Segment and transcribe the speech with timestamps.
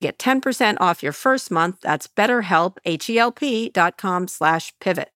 [0.00, 1.80] Get 10% off your first month.
[1.82, 5.10] That's betterhelp, H-E-L-P dot com slash pivot.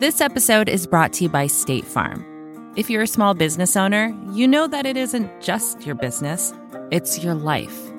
[0.00, 2.26] This episode is brought to you by State Farm.
[2.76, 6.52] If you're a small business owner, you know that it isn't just your business,
[6.90, 7.90] it's your life.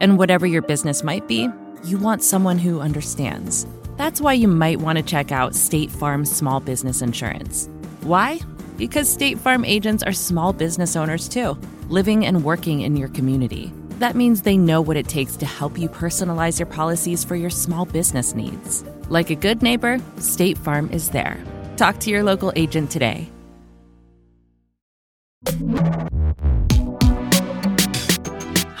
[0.00, 1.48] And whatever your business might be,
[1.84, 3.64] you want someone who understands.
[3.96, 7.68] That's why you might want to check out State Farm Small Business Insurance.
[8.00, 8.40] Why?
[8.76, 11.56] Because State Farm agents are small business owners too,
[11.88, 13.72] living and working in your community.
[14.02, 17.50] That means they know what it takes to help you personalize your policies for your
[17.50, 18.82] small business needs.
[19.08, 21.38] Like a good neighbor, State Farm is there.
[21.76, 23.30] Talk to your local agent today.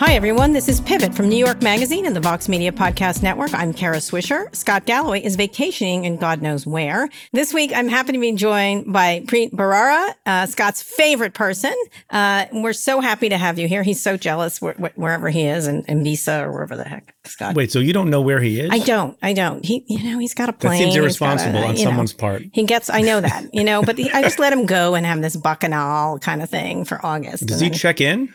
[0.04, 0.52] Hi, everyone.
[0.52, 3.54] This is Pivot from New York Magazine and the Vox Media Podcast Network.
[3.54, 4.52] I'm Kara Swisher.
[4.54, 7.08] Scott Galloway is vacationing in God knows where.
[7.32, 11.72] This week, I'm happy to be joined by Preet Bharara, uh, Scott's favorite person.
[12.10, 13.84] Uh, we're so happy to have you here.
[13.84, 17.14] He's so jealous wh- wh- wherever he is in, in Visa or wherever the heck,
[17.22, 17.54] Scott.
[17.54, 18.70] Wait, so you don't know where he is?
[18.72, 19.16] I don't.
[19.22, 19.64] I don't.
[19.64, 20.72] He, you know, he's got a plane.
[20.72, 22.42] That seems irresponsible a- on you know, someone's part.
[22.52, 25.06] He gets, I know that, you know, but he, I just let him go and
[25.06, 27.46] have this bacchanal kind of thing for August.
[27.46, 28.34] Does he then- check in?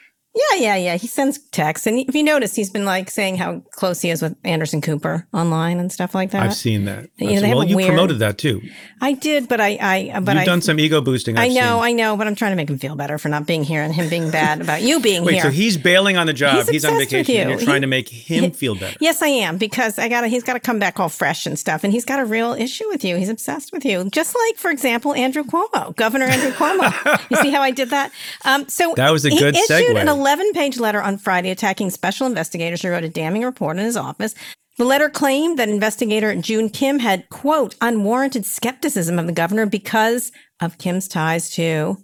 [0.51, 0.95] Yeah, yeah, yeah.
[0.97, 4.21] He sends texts, and if you notice, he's been like saying how close he is
[4.21, 6.43] with Anderson Cooper online and stuff like that.
[6.43, 7.09] I've seen that.
[7.17, 8.61] You know, well, you weird- promoted that too.
[9.01, 9.77] I did, but I,
[10.13, 11.37] I, but You've I, done some ego boosting.
[11.37, 11.83] I I've know, seen.
[11.83, 13.93] I know, but I'm trying to make him feel better for not being here and
[13.93, 15.43] him being bad about you being Wait, here.
[15.43, 16.57] so he's bailing on the job.
[16.65, 17.55] He's He's, on vacation, and you.
[17.57, 18.97] you're trying He- to make him feel better.
[18.99, 21.57] Yes, I am because I got to He's got to come back all fresh and
[21.57, 23.15] stuff, and he's got a real issue with you.
[23.17, 27.19] He's obsessed with you, just like, for example, Andrew Cuomo, Governor Andrew Cuomo.
[27.31, 28.11] you see how I did that?
[28.45, 29.93] Um, so That was a he good segue.
[30.27, 33.85] An 11 page letter on Friday attacking special investigators who wrote a damning report in
[33.85, 34.35] his office.
[34.77, 40.31] The letter claimed that investigator June Kim had quote unwarranted skepticism of the governor because
[40.61, 41.97] of Kim's ties to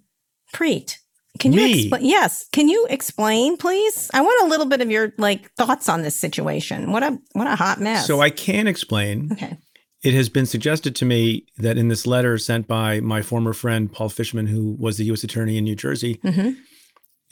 [0.54, 0.98] Preet.
[1.40, 1.82] Can you Me?
[1.82, 2.06] explain?
[2.06, 2.48] Yes.
[2.52, 4.10] Can you explain, please?
[4.14, 6.92] I want a little bit of your like thoughts on this situation.
[6.92, 8.08] What a what a hot mess.
[8.08, 9.30] So I can explain.
[9.34, 9.58] okay.
[10.04, 13.92] It has been suggested to me that in this letter sent by my former friend
[13.92, 15.24] Paul Fishman, who was the U.S.
[15.24, 16.52] Attorney in New Jersey, hmm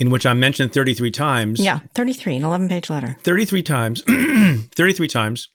[0.01, 1.59] in which I'm mentioned 33 times.
[1.59, 3.15] Yeah, thirty three, an eleven page letter.
[3.21, 4.01] 33 times.
[4.07, 5.49] 33 times.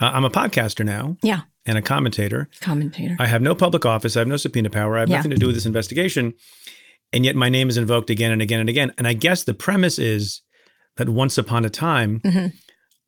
[0.00, 2.48] Uh, I'm a podcaster now Yeah, and a commentator.
[2.60, 3.16] commentator.
[3.18, 4.16] I have no public office.
[4.16, 4.96] I have no subpoena power.
[4.96, 5.16] I have Yeah.
[5.16, 6.34] nothing to do with this investigation.
[7.12, 8.92] And yet my name is invoked again and again and again.
[8.96, 10.42] And I guess the premise is
[10.96, 12.52] that once upon a time, Mhm.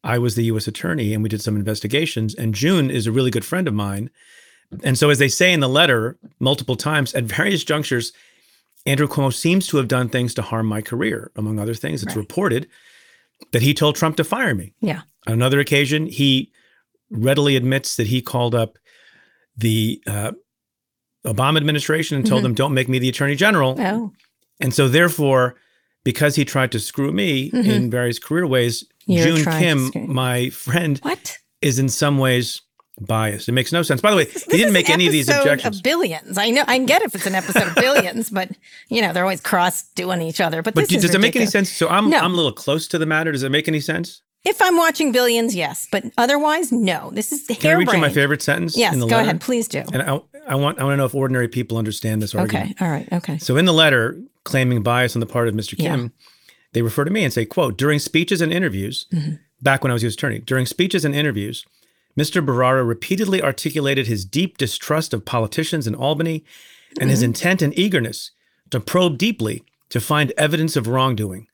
[0.02, 0.66] I was the U.S.
[0.68, 2.34] attorney and we did some investigations.
[2.34, 4.10] And June is a really good friend of mine.
[4.82, 8.12] And so, as they say in the letter multiple times, at various junctures,
[8.86, 11.30] Andrew Cuomo seems to have done things to harm my career.
[11.36, 12.22] Among other things, it's Right.
[12.22, 12.68] reported
[13.52, 14.72] that he told Trump to fire me.
[14.80, 15.02] yeah.
[15.26, 16.52] On another occasion, he
[17.10, 18.78] readily admits that he called up
[19.56, 20.32] the uh,
[21.26, 22.44] Obama administration and told Mhm.
[22.44, 23.74] them, don't make me the attorney general.
[23.78, 24.12] Oh,
[24.60, 25.56] And so, therefore,
[26.04, 27.64] because he tried to screw me Mhm.
[27.66, 31.38] in various career ways, You're June Kim, my friend, what?
[31.60, 32.62] is in some ways
[33.00, 33.48] biased.
[33.48, 34.00] It makes no sense.
[34.00, 35.76] By the way, This he didn't make any of these objections.
[35.78, 36.38] Of billions.
[36.38, 36.64] I know.
[36.66, 38.50] I get if it's an episode of billions, but
[38.88, 40.62] you know they're always cross doing each other.
[40.62, 41.70] But, But this do- does it make any sense?
[41.70, 42.18] So I'm No.
[42.18, 43.32] I'm a little close to the matter.
[43.32, 44.22] Does it make any sense?
[44.44, 47.10] If I'm watching billions, yes, but otherwise, no.
[47.12, 49.30] This is Can I read you my favorite sentence Yes, in the go letter?
[49.30, 49.40] ahead.
[49.40, 49.82] Please do.
[49.92, 52.70] And I, I want I want to know if ordinary people understand this argument.
[52.72, 52.84] Okay.
[52.84, 53.08] All right.
[53.12, 53.38] Okay.
[53.38, 55.74] So in the letter claiming bias on the part of Mr.
[55.76, 55.90] Yeah.
[55.96, 56.12] Kim,
[56.72, 59.34] they refer to me and say, quote, during speeches and interviews, Mm-hmm.
[59.60, 60.14] back when I was U.S.
[60.14, 61.64] attorney, during speeches and interviews,
[62.18, 62.44] Mr.
[62.44, 66.44] Bharara repeatedly articulated his deep distrust of politicians in Albany
[66.92, 67.08] and Mm-hmm.
[67.10, 68.30] his intent and eagerness
[68.70, 71.46] to probe deeply to find evidence of wrongdoing.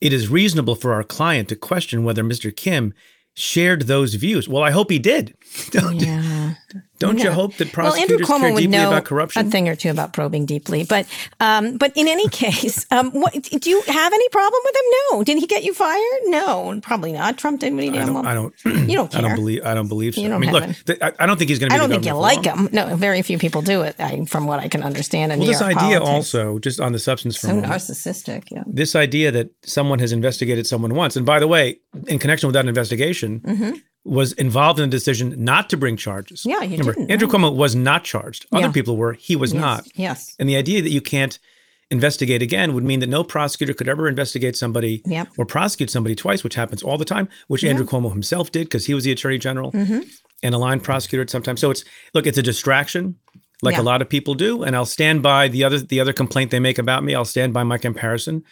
[0.00, 2.54] It is reasonable for our client to question whether Mr.
[2.54, 2.94] Kim
[3.34, 4.48] shared those views.
[4.48, 5.34] Well, I hope he did.
[5.70, 6.54] Don't, Yeah.
[6.98, 9.46] Don't you hope that Well, Andrew prosecutors Cuomo care would deeply know about corruption?
[9.46, 11.06] a thing or two about probing deeply, but
[11.40, 14.82] um, but in any case, um, what do you have any problem with him?
[15.10, 15.24] No.
[15.24, 16.00] Did he get you fired?
[16.26, 17.38] No, probably not.
[17.38, 18.06] Trump did what he I did.
[18.06, 18.54] don't, Well, I don't.
[18.88, 19.18] you don't Care.
[19.18, 19.64] I don't believe.
[19.64, 20.20] I don't believe so.
[20.20, 20.76] You I don't I mean, look.
[20.86, 22.68] th- I, I don't think he's going to I don't think you like him.
[22.72, 23.96] No, very few people do it.
[23.98, 25.32] I, from what I can understand.
[25.32, 26.34] In Well, New this York idea politics.
[26.34, 28.44] also, just on the substance for so moment, narcissistic.
[28.50, 28.62] Yeah.
[28.66, 32.54] this idea that someone has investigated someone once, and by the way, in connection with
[32.54, 36.44] that investigation, was involved in the decision not to bring charges.
[36.44, 37.34] Yeah, he Remember, didn't, Andrew no.
[37.34, 38.46] Cuomo was not charged.
[38.52, 38.72] Other Yeah.
[38.72, 39.12] people were.
[39.12, 39.86] He was Yes, not.
[39.94, 40.34] Yes.
[40.40, 41.38] And the idea that you can't
[41.90, 45.28] investigate again would mean that no prosecutor could ever investigate somebody Yep.
[45.38, 48.86] or prosecute somebody twice, which happens all the time, which Andrew Cuomo himself did because
[48.86, 50.00] he was the attorney general Mm-hmm.
[50.42, 51.56] and a line prosecutor at some time.
[51.56, 51.84] So it's
[52.14, 53.16] look, it's a distraction,
[53.60, 53.82] like Yeah.
[53.82, 56.60] a lot of people do, and I'll stand by the other the other complaint they
[56.60, 57.14] make about me.
[57.14, 58.42] I'll stand by my comparison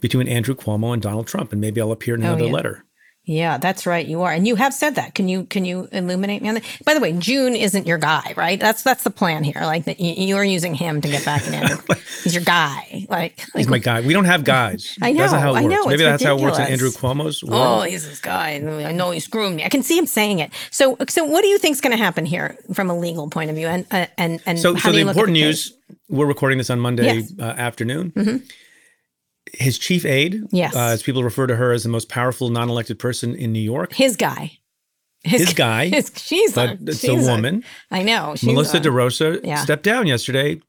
[0.00, 2.52] between Andrew Cuomo and Donald Trump, and maybe I'll appear in another Oh, yeah.
[2.52, 2.84] letter.
[3.26, 4.06] Yeah, that's right.
[4.06, 5.14] You are, and you have said that.
[5.14, 6.64] Can you can you illuminate me on that?
[6.84, 8.60] By the way, June isn't your guy, right?
[8.60, 9.60] That's that's the plan here.
[9.62, 11.54] Like that, you, are using him to get back in.
[11.54, 11.78] Andrew.
[12.22, 13.06] He's your guy.
[13.08, 14.02] Like, He's my guy.
[14.02, 14.98] We don't have guys.
[15.02, 15.74] I That's know, how it I works.
[15.74, 16.90] know, Maybe that's how it works in Andrew.
[16.90, 17.82] Cuomo's world.
[17.82, 18.56] Oh, he's this guy.
[18.56, 19.64] I know he's screwing me.
[19.64, 20.52] I can see him saying it.
[20.70, 23.56] So, so what do you think's going to happen here from a legal point of
[23.56, 23.68] view?
[23.68, 25.70] And uh, and and So, so the important case?
[25.70, 25.72] news.
[26.10, 27.32] We're recording this on Monday Yes.
[27.38, 28.12] uh, afternoon.
[29.58, 30.74] His chief aide, Yes.
[30.74, 33.92] uh, as people refer to her, as the most powerful non-elected person in New York.
[33.92, 34.58] His guy.
[35.22, 37.64] His guy, His, she's a, it's she's a woman.
[37.90, 38.34] I know.
[38.42, 39.56] Melissa a, DeRosa yeah.
[39.56, 40.60] stepped down yesterday,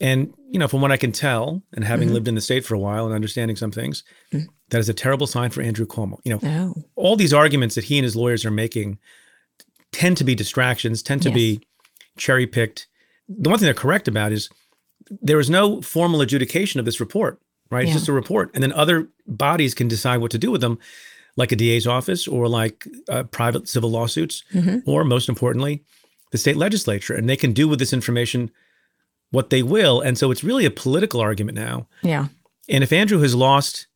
[0.00, 2.14] and you know, from what I can tell, and having Mm-hmm.
[2.14, 4.02] lived in the state for a while and understanding some things,
[4.70, 6.18] that is a terrible sign for Andrew Cuomo.
[6.24, 8.98] You know, Oh, all these arguments that he and his lawyers are making
[9.92, 11.34] tend to be distractions, tend to Yes.
[11.34, 11.60] be
[12.16, 12.88] cherry picked.
[13.28, 14.48] The one thing they're correct about is
[15.22, 17.84] there is no formal adjudication of this report, right?
[17.84, 18.50] It's just a report.
[18.54, 20.78] And then other bodies can decide what to do with them,
[21.36, 24.88] like a DA's office or like uh, private civil lawsuits, Mm-hmm.
[24.90, 25.82] or most importantly,
[26.32, 27.14] the state legislature.
[27.14, 28.50] And they can do with this information
[29.30, 30.00] what they will.
[30.00, 31.86] And so it's really a political argument now.
[32.02, 32.26] yeah.
[32.68, 33.88] And if Andrew has lost,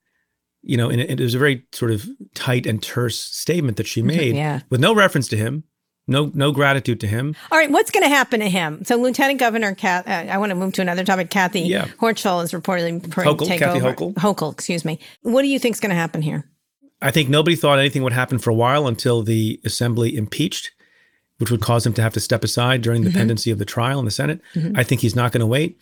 [0.63, 3.87] you know, and it, it was a very sort of tight and terse statement that
[3.87, 4.61] she made Yeah.
[4.71, 5.65] with no reference to him,
[6.07, 7.35] no no gratitude to him.
[7.51, 8.85] All right, what's going to happen to him?
[8.85, 11.31] So, Lieutenant Governor Kat, uh, I want to move to another topic.
[11.31, 11.87] Kathy Yeah.
[12.01, 13.95] Horchel is reportedly preparing to Hochul, take Kathy over.
[13.95, 14.15] Hochul.
[14.15, 14.99] Hochul, excuse me.
[15.23, 16.51] What do you think is going to happen here?
[17.03, 20.71] I think nobody thought anything would happen for a while until the assembly impeached,
[21.39, 23.99] which would cause him to have to step aside during the pendency of the trial
[23.99, 24.41] in the Senate.
[24.75, 25.79] I think he's not going to wait.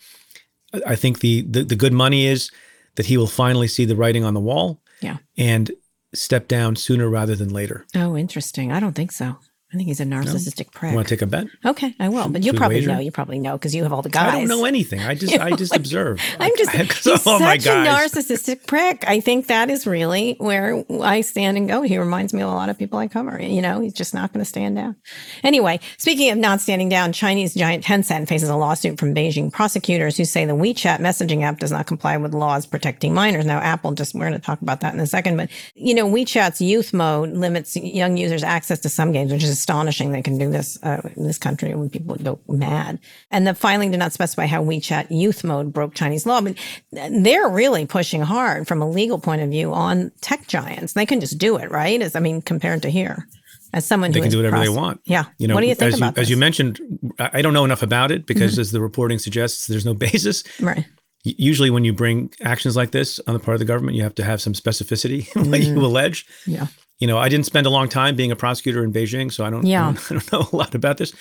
[0.73, 2.49] I- I think the, the the good money is
[2.95, 5.17] that he will finally see the writing on the wall Yeah.
[5.37, 5.71] and
[6.15, 7.85] step down sooner rather than later.
[7.95, 8.71] Oh, interesting.
[8.71, 9.37] I don't think so.
[9.73, 10.93] I think he's a narcissistic prick.
[10.93, 11.47] Want to take a bet?
[11.65, 12.29] Okay, I will.
[12.29, 12.93] But you probably wager?
[12.93, 12.99] know.
[12.99, 14.33] You probably know because you have all the guys.
[14.33, 14.99] I don't know anything.
[14.99, 16.21] I just I just observe.
[16.39, 19.03] I'm just I, oh he's I, all my such a narcissistic prick.
[19.07, 21.81] I think that is really where I stand and go.
[21.81, 23.41] He reminds me of a lot of people I cover.
[23.41, 24.95] You know, he's just not going to stand down.
[25.43, 30.17] Anyway, speaking of not standing down, Chinese giant Tencent faces a lawsuit from Beijing prosecutors
[30.17, 33.45] who say the WeChat messaging app does not comply with laws protecting minors.
[33.45, 36.07] Now, Apple just we're going to talk about that in a second, but you know,
[36.07, 40.11] WeChat's youth mode limits young users access to some games, which is astonishing.
[40.11, 42.99] They can do this uh, in this country when people go mad.
[43.31, 46.57] And the filing did not specify how WeChat youth mode broke Chinese law, but
[46.91, 50.93] they're really pushing hard from a legal point of view on tech giants.
[50.93, 52.01] They can just do it, right?
[52.01, 53.25] As I mean, compared to here,
[53.71, 54.99] as someone They who can do whatever they want.
[55.05, 55.23] Yeah.
[55.37, 56.35] You know, what do you think as about you, as you?
[56.35, 56.39] Mm-hmm.
[56.41, 56.79] mentioned,
[57.19, 60.43] I don't know enough about it because, as the reporting suggests, there's no basis.
[60.59, 60.85] Right.
[61.23, 64.15] Usually, when you bring actions like this on the part of the government, you have
[64.15, 65.67] to have some specificity in what Mm.
[65.67, 66.25] you allege.
[66.45, 66.67] Yeah.
[67.03, 69.49] You know, I didn't spend a long time being a prosecutor in Beijing, so I
[69.49, 69.89] don't, Yeah.
[69.89, 71.11] I don't, I don't know a lot about this.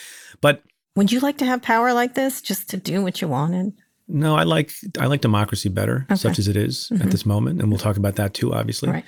[0.41, 0.63] But
[0.95, 3.73] Would you like to have power like this just to do what you wanted?
[4.07, 4.71] no, I like
[5.01, 6.15] I like democracy better, Okay.
[6.17, 8.91] such as it is at this moment, and we'll talk about that too, obviously.
[8.91, 9.05] Right.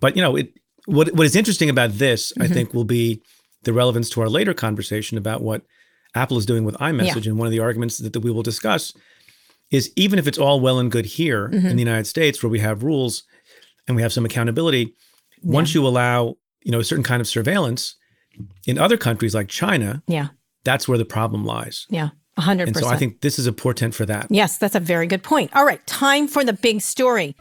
[0.00, 0.48] But you know, it
[0.86, 2.42] what what is interesting about this, Mm-hmm.
[2.42, 3.22] I think, will be
[3.62, 5.62] the relevance to our later conversation about what
[6.14, 7.26] Apple is doing with iMessage.
[7.26, 8.92] And one of the arguments that, that we will discuss
[9.70, 11.66] is even if it's all well and good here Mm-hmm.
[11.70, 13.24] in the United States, where we have rules
[13.86, 14.94] and we have some accountability,
[15.42, 17.96] once you allow you know a certain kind of surveillance
[18.66, 20.28] in other countries like China, Yeah.
[20.64, 21.86] that's where the problem lies.
[21.90, 22.10] Yeah.
[22.36, 22.86] A hundred And so.
[22.86, 24.26] I think this is a portent for that.
[24.28, 25.50] Yes, that's a very good point.
[25.56, 27.34] All right, time for the big story.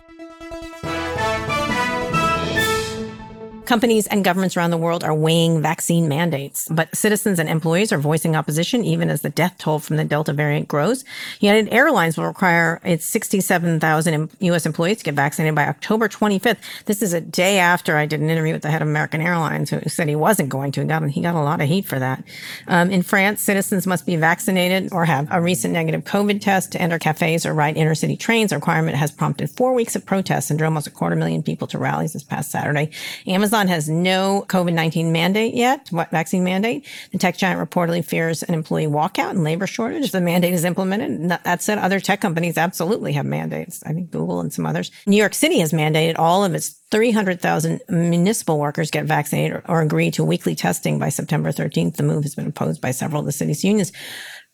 [3.65, 7.97] Companies and governments around the world are weighing vaccine mandates, but citizens and employees are
[7.97, 11.03] voicing opposition even as the death toll from the Delta variant grows.
[11.39, 14.65] United Airlines will require its 67,000 U.S.
[14.67, 16.57] employees to get vaccinated by October 25th.
[16.85, 19.71] This is a day after I did an interview with the head of American Airlines
[19.71, 20.81] who said he wasn't going to.
[20.81, 22.23] He got, he got a lot of heat for that.
[22.67, 26.81] Um, in France, citizens must be vaccinated or have a recent negative COVID test to
[26.81, 28.51] enter cafes or ride intercity trains.
[28.51, 31.67] The requirement has prompted four weeks of protests and drew almost a quarter million people
[31.67, 32.91] to rallies this past Saturday.
[33.25, 36.85] Amazon Amazon has no COVID 19 mandate yet, what vaccine mandate.
[37.11, 40.65] The tech giant reportedly fears an employee walkout and labor shortage if the mandate is
[40.65, 41.29] implemented.
[41.29, 43.81] That said, other tech companies absolutely have mandates.
[43.85, 44.91] I think Google and some others.
[45.07, 49.81] New York City has mandated all of its 300,000 municipal workers get vaccinated or, or
[49.81, 51.95] agree to weekly testing by September 13th.
[51.95, 53.93] The move has been opposed by several of the city's unions.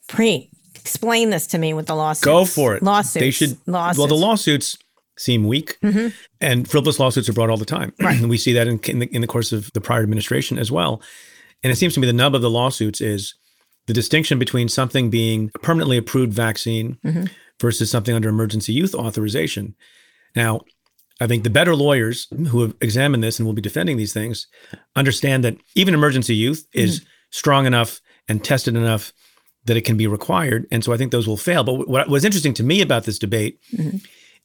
[0.10, 2.26] Preet, explain this to me with the lawsuits.
[2.26, 2.84] Go for it.
[2.84, 3.14] Lawsuits.
[3.14, 3.58] They should.
[3.66, 3.98] Lawsuits.
[3.98, 4.78] Well, the lawsuits
[5.22, 6.08] seem weak, Mm-hmm.
[6.40, 7.94] and frivolous lawsuits are brought all the time.
[8.02, 8.20] Right.
[8.20, 10.72] and we see that in, in, the, in the course of the prior administration as
[10.72, 11.02] well.
[11.64, 13.36] And it seems to me the nub of the lawsuits is
[13.88, 17.26] the distinction between something being a permanently approved vaccine Mm-hmm.
[17.62, 19.76] versus something under emergency use authorization.
[20.36, 20.62] Now,
[21.20, 24.48] I think the better lawyers who have examined this and will be defending these things
[24.96, 29.14] understand that even emergency use is strong enough and tested enough
[29.66, 30.66] that it can be required.
[30.72, 31.64] And so I think those will fail.
[31.64, 33.60] But what was interesting to me about this debate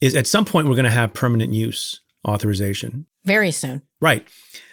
[0.01, 3.05] is at some point we're going to have permanent use authorization.
[3.25, 3.81] Very soon.
[4.01, 4.27] Right.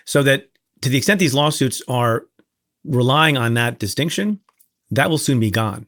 [0.05, 0.51] So that
[0.83, 2.27] to the extent these lawsuits are
[2.85, 4.41] relying on that distinction,
[4.91, 5.87] that will soon be gone.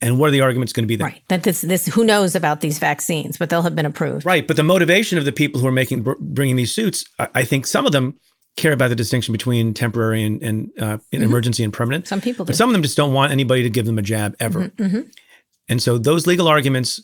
[0.00, 1.06] And what are the arguments going to be then?
[1.06, 1.22] Right.
[1.28, 4.24] That this, this, who knows about these vaccines, but they'll have been approved.
[4.24, 4.46] Right.
[4.46, 7.44] But the motivation of the people who are making br- bringing these suits, I, I
[7.44, 8.18] think some of them
[8.56, 11.22] care about the distinction between temporary and, and uh, in mm-hmm.
[11.22, 12.06] emergency and permanent.
[12.06, 12.50] Some people do.
[12.50, 14.68] But some of them just don't want anybody to give them a jab ever.
[14.68, 14.84] Mm-hmm.
[14.84, 15.08] Mm-hmm.
[15.68, 17.00] And so those legal arguments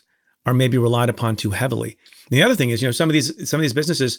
[0.46, 1.96] are maybe relied upon too heavily.
[2.30, 4.18] And the other thing is, you know, some of these some of these businesses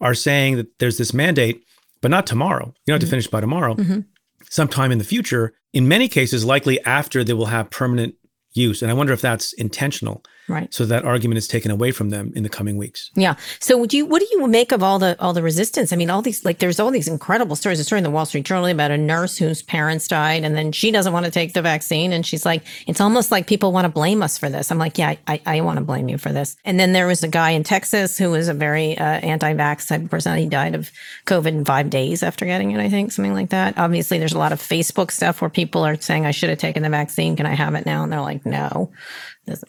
[0.00, 1.62] are saying that there's this mandate,
[2.02, 2.66] but not tomorrow.
[2.66, 3.10] You don't have to mm-hmm.
[3.10, 3.74] finish by tomorrow.
[3.74, 4.00] Mm-hmm.
[4.48, 8.14] Sometime in the future, in many cases, likely after they will have permanent
[8.52, 8.82] use.
[8.82, 10.22] And I wonder if that's intentional.
[10.48, 10.72] Right.
[10.72, 13.10] So that argument is taken away from them in the coming weeks.
[13.16, 13.34] Yeah.
[13.60, 15.92] So would you what do you make of all the all the resistance?
[15.92, 17.80] I mean, all these like there's all these incredible stories.
[17.80, 20.72] A story in the Wall Street Journal about a nurse whose parents died and then
[20.72, 23.84] she doesn't want to take the vaccine and she's like, it's almost like people want
[23.84, 24.70] to blame us for this.
[24.70, 26.56] I'm like, yeah, I, I want to blame you for this.
[26.64, 30.02] And then there was a guy in Texas who was a very uh, anti-vax type
[30.02, 30.36] of person.
[30.36, 30.90] He died of
[31.26, 33.78] COVID in five days after getting it, I think, something like that.
[33.78, 36.82] Obviously, there's a lot of Facebook stuff where people are saying, I should have taken
[36.82, 37.36] the vaccine.
[37.36, 38.02] Can I have it now?
[38.02, 38.90] And they're like, no.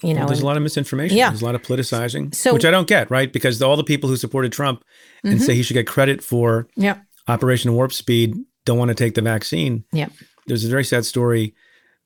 [0.02, 1.18] You know, There's and- a lot of misinformation.
[1.18, 1.30] Yeah.
[1.30, 3.32] There's a lot of politicizing, So- which I don't get, right?
[3.32, 4.84] Because all the people who supported Trump
[5.24, 9.14] and say he should get credit for yeah, Operation Warp Speed don't want to take
[9.16, 9.84] the vaccine.
[9.92, 10.08] yeah.
[10.48, 11.54] There's a very sad story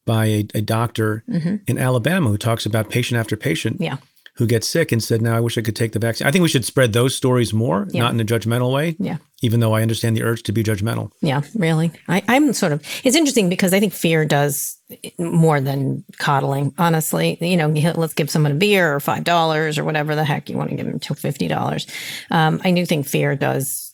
[0.05, 1.55] by a, a doctor Mm-hmm.
[1.67, 3.97] in Alabama who talks about patient after patient Yeah.
[4.37, 6.25] Who gets sick and said, Now I wish I could take the vaccine.
[6.27, 8.01] I think we should spread those stories more, Yeah.
[8.03, 9.17] not in a judgmental way, Yeah.
[9.41, 11.11] even though I understand the urge to be judgmental.
[11.21, 11.91] Yeah, really.
[12.07, 14.77] I, I'm sort of, it's interesting because I think fear does
[15.19, 17.37] more than coddling, honestly.
[17.41, 20.69] You know, let's give someone a beer or $5 or whatever the heck you want
[20.69, 21.85] to give them to $50.
[22.31, 23.93] Um, I do think fear does,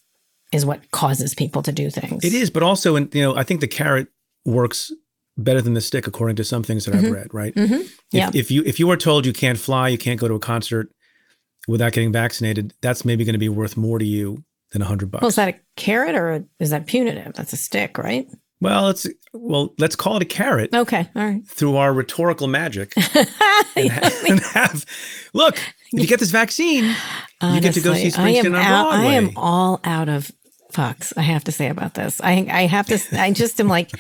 [0.53, 2.24] is what causes people to do things.
[2.24, 4.08] It is, but also, in, you know, I think the carrot
[4.46, 4.91] works
[5.38, 7.34] better than the stick, according to some things that I've read.
[7.34, 7.53] Right?
[7.56, 7.82] If, Mm-hmm.
[8.12, 8.32] Yeah.
[8.34, 10.89] if you if you are told you can't fly, you can't go to a concert
[11.67, 15.12] without getting vaccinated, that's maybe going to be worth more to you than a hundred
[15.12, 15.22] bucks.
[15.22, 17.34] Well, is that a carrot or is that punitive?
[17.34, 18.27] That's a stick, right?
[18.60, 21.08] well, let's well let's call it a carrot Okay.
[21.15, 21.46] All right.
[21.48, 24.84] through our rhetorical magic and, ha- and have
[25.34, 25.58] look.
[25.94, 26.84] If you get this vaccine,
[27.41, 29.08] you get to go see Honestly, Springsteen on out, Broadway.
[29.10, 30.32] I am all out of
[30.74, 31.13] fucks.
[31.15, 32.20] I have to say about this.
[32.22, 33.00] I I have to.
[33.13, 33.91] I just am like.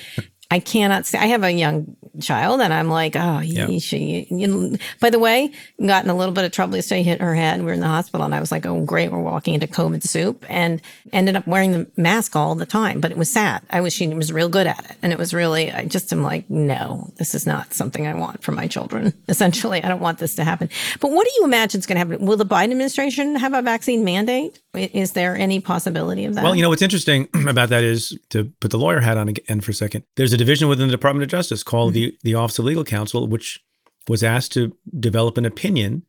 [0.49, 1.17] I cannot say.
[1.17, 3.77] I have a young child, and I'm like, oh, Yeah.
[3.79, 4.27] she.
[4.29, 5.51] You, by the way,
[5.85, 7.03] got in a little bit of trouble yesterday.
[7.03, 7.59] Hit her head.
[7.59, 9.11] We were in the hospital, and I was like, oh, great.
[9.11, 13.01] We're walking into COVID soup, and ended up wearing the mask all the time.
[13.01, 13.61] But it was sad.
[13.69, 13.93] I was.
[13.93, 15.71] She was real good at it, and it was really.
[15.71, 19.13] I just am like, no, this is not something I want for my children.
[19.27, 20.69] Essentially, I don't want this to happen.
[21.01, 22.25] But what do you imagine is going to happen?
[22.25, 24.59] Will the Biden administration have a vaccine mandate?
[24.73, 26.43] Is there any possibility of that?
[26.43, 29.59] Well, you know what's interesting about that is to put the lawyer hat on again
[29.61, 30.03] for a second.
[30.15, 32.11] There's a division within the Department of Justice called mm-hmm.
[32.11, 33.59] the the Office of Legal Counsel, which
[34.07, 36.03] was asked to develop an opinion,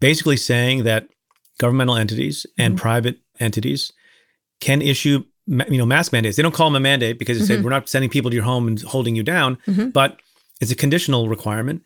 [0.00, 1.08] basically saying that
[1.58, 2.82] governmental entities and mm-hmm.
[2.82, 3.92] private entities
[4.60, 6.36] can issue you know mask mandates.
[6.36, 7.64] They don't call them a mandate because they said mm-hmm.
[7.64, 9.58] we're not sending people to your home and holding you down,
[9.92, 10.20] but
[10.60, 11.82] it's a conditional requirement.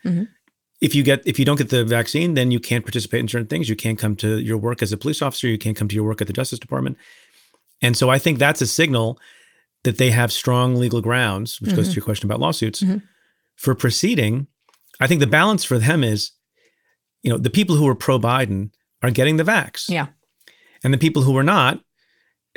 [0.80, 3.48] If you get if you don't get the vaccine, then you can't participate in certain
[3.48, 3.68] things.
[3.68, 5.48] You can't come to your work as a police officer.
[5.48, 6.96] You can't come to your work at the Justice Department.
[7.82, 9.18] And so I think that's a signal
[9.84, 11.98] that they have strong legal grounds, which goes to mm-hmm.
[11.98, 12.98] your question about lawsuits, mm-hmm.
[13.56, 14.46] for proceeding.
[15.00, 16.32] I think the balance for them is,
[17.22, 18.70] you know, the people who are pro Biden
[19.02, 19.88] are getting the vax.
[19.88, 20.08] yeah,
[20.82, 21.80] And the people who are not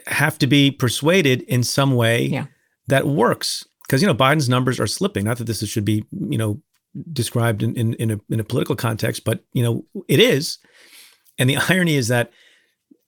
[0.07, 2.47] have to be persuaded in some way Yeah.
[2.87, 3.65] that works.
[3.85, 5.25] Because, you know, Biden's numbers are slipping.
[5.25, 6.61] Not that this should be, you know,
[7.11, 10.57] described in, in, in, a, in a political context, but, you know, it is.
[11.37, 12.31] And the irony is that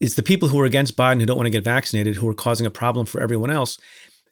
[0.04, 2.34] it's the people who are against Biden who don't want to get vaccinated who are
[2.34, 3.78] causing a problem for everyone else.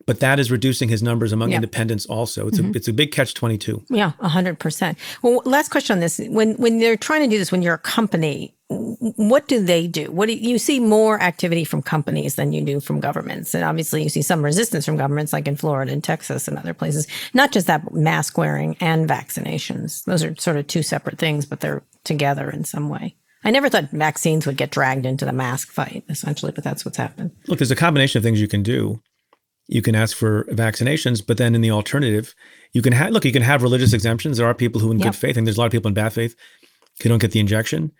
[0.08, 1.58] But that is reducing his numbers among Yeah.
[1.58, 2.48] independents also.
[2.48, 2.76] It's a mm-hmm.
[2.76, 3.84] it's a big catch twenty two.
[3.88, 4.98] yeah, a hundred percent.
[5.22, 7.78] Well, last question on this: when when they're trying to do this, when you're a
[7.78, 10.12] company, what do they do?
[10.12, 13.54] What do you, you see more activity from companies than you do from governments?
[13.54, 16.74] And obviously, you see some resistance from governments, like in Florida and Texas and other
[16.74, 17.06] places.
[17.36, 21.60] Not just that mask wearing and vaccinations; those are sort of two separate things, but
[21.60, 23.16] they're together in some way.
[23.44, 26.98] I never thought vaccines would get dragged into the mask fight, essentially, but that's what's
[26.98, 27.32] happened.
[27.48, 29.02] Look, there's a combination of things you can do.
[29.68, 32.36] You can ask for vaccinations, but then in the alternative,
[32.74, 33.26] you can have look.
[33.26, 34.38] You can have religious exemptions.
[34.38, 35.06] There are people who, in Yep.
[35.08, 36.36] good faith, and there's a lot of people in bad faith,
[37.02, 37.92] who don't get the injection.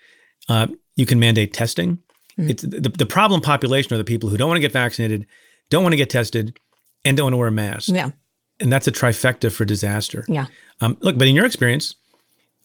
[0.50, 1.98] Uh, you can mandate testing.
[2.38, 2.50] Mm-hmm.
[2.50, 5.26] It's the, the problem population are the people who don't want to get vaccinated,
[5.70, 6.58] don't want to get tested,
[7.06, 7.90] and don't want to wear a mask.
[7.90, 8.12] Yeah,
[8.60, 10.26] And that's a trifecta for disaster.
[10.28, 10.48] yeah,
[10.82, 11.96] Um, look, but in your experience,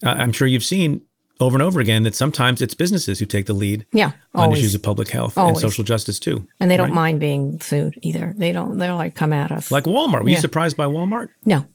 [0.05, 1.01] uh, I'm sure you've seen
[1.39, 4.11] over and over again that sometimes it's businesses who take the lead yeah.
[4.33, 4.59] on Always.
[4.59, 5.57] issues of public health Always.
[5.57, 6.47] and social justice too.
[6.59, 6.95] and they don't right?
[6.95, 8.33] mind being sued either.
[8.37, 8.77] They don't.
[8.77, 9.71] They're like, come at us.
[9.71, 10.23] Like Walmart.
[10.23, 11.29] Were you surprised by Walmart?
[11.45, 11.65] No.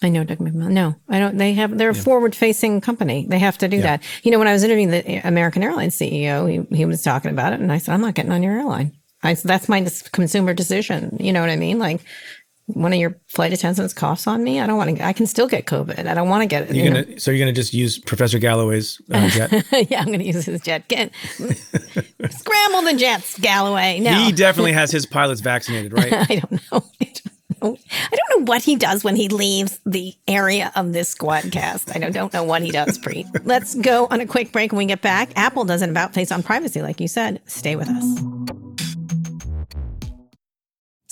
[0.00, 0.70] I know Doug McMillon.
[0.70, 1.38] No, I don't.
[1.38, 3.26] They have, they're a forward facing company.
[3.28, 4.02] They have to do that.
[4.22, 7.52] You know, when I was interviewing the American Airlines CEO, he, he was talking about
[7.52, 8.96] it and I said, I'm not getting on your airline.
[9.22, 11.16] I said, that's my consumer decision.
[11.18, 11.80] You know what I mean?
[11.80, 12.00] Like
[12.68, 14.60] one of your flight attendants coughs on me.
[14.60, 16.06] I don't want to, I can still get COVID.
[16.06, 16.76] I don't want to get it.
[16.76, 19.50] You're you gonna so you're gonna just use Professor Galloway's uh, jet.
[19.90, 20.86] yeah, I'm going to use his jet.
[20.88, 21.12] Get,
[22.30, 24.00] scramble the jets, Galloway.
[24.00, 24.12] No.
[24.12, 26.12] He definitely has his pilots vaccinated, right?
[26.30, 26.84] I don't know.
[27.00, 27.76] I don't know.
[28.12, 31.94] I don't know what he does when he leaves the area of this squadcast.
[31.94, 33.26] I don't, don't know what he does, Preet.
[33.44, 35.30] Let's go on a quick break when we get back.
[35.34, 37.40] Apple does an about face on privacy, like you said.
[37.46, 38.67] Stay with us.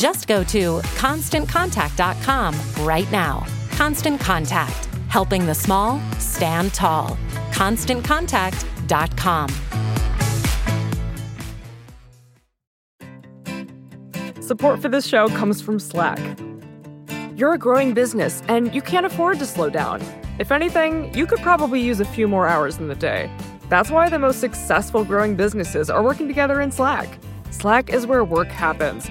[0.00, 3.46] Just go to constantcontact.com right now.
[3.72, 7.18] Constant Contact, helping the small stand tall.
[7.50, 9.48] ConstantContact.com.
[14.40, 16.18] Support for this show comes from Slack.
[17.36, 20.00] You're a growing business and you can't afford to slow down.
[20.38, 23.30] If anything, you could probably use a few more hours in the day.
[23.68, 27.18] That's why the most successful growing businesses are working together in Slack.
[27.50, 29.10] Slack is where work happens,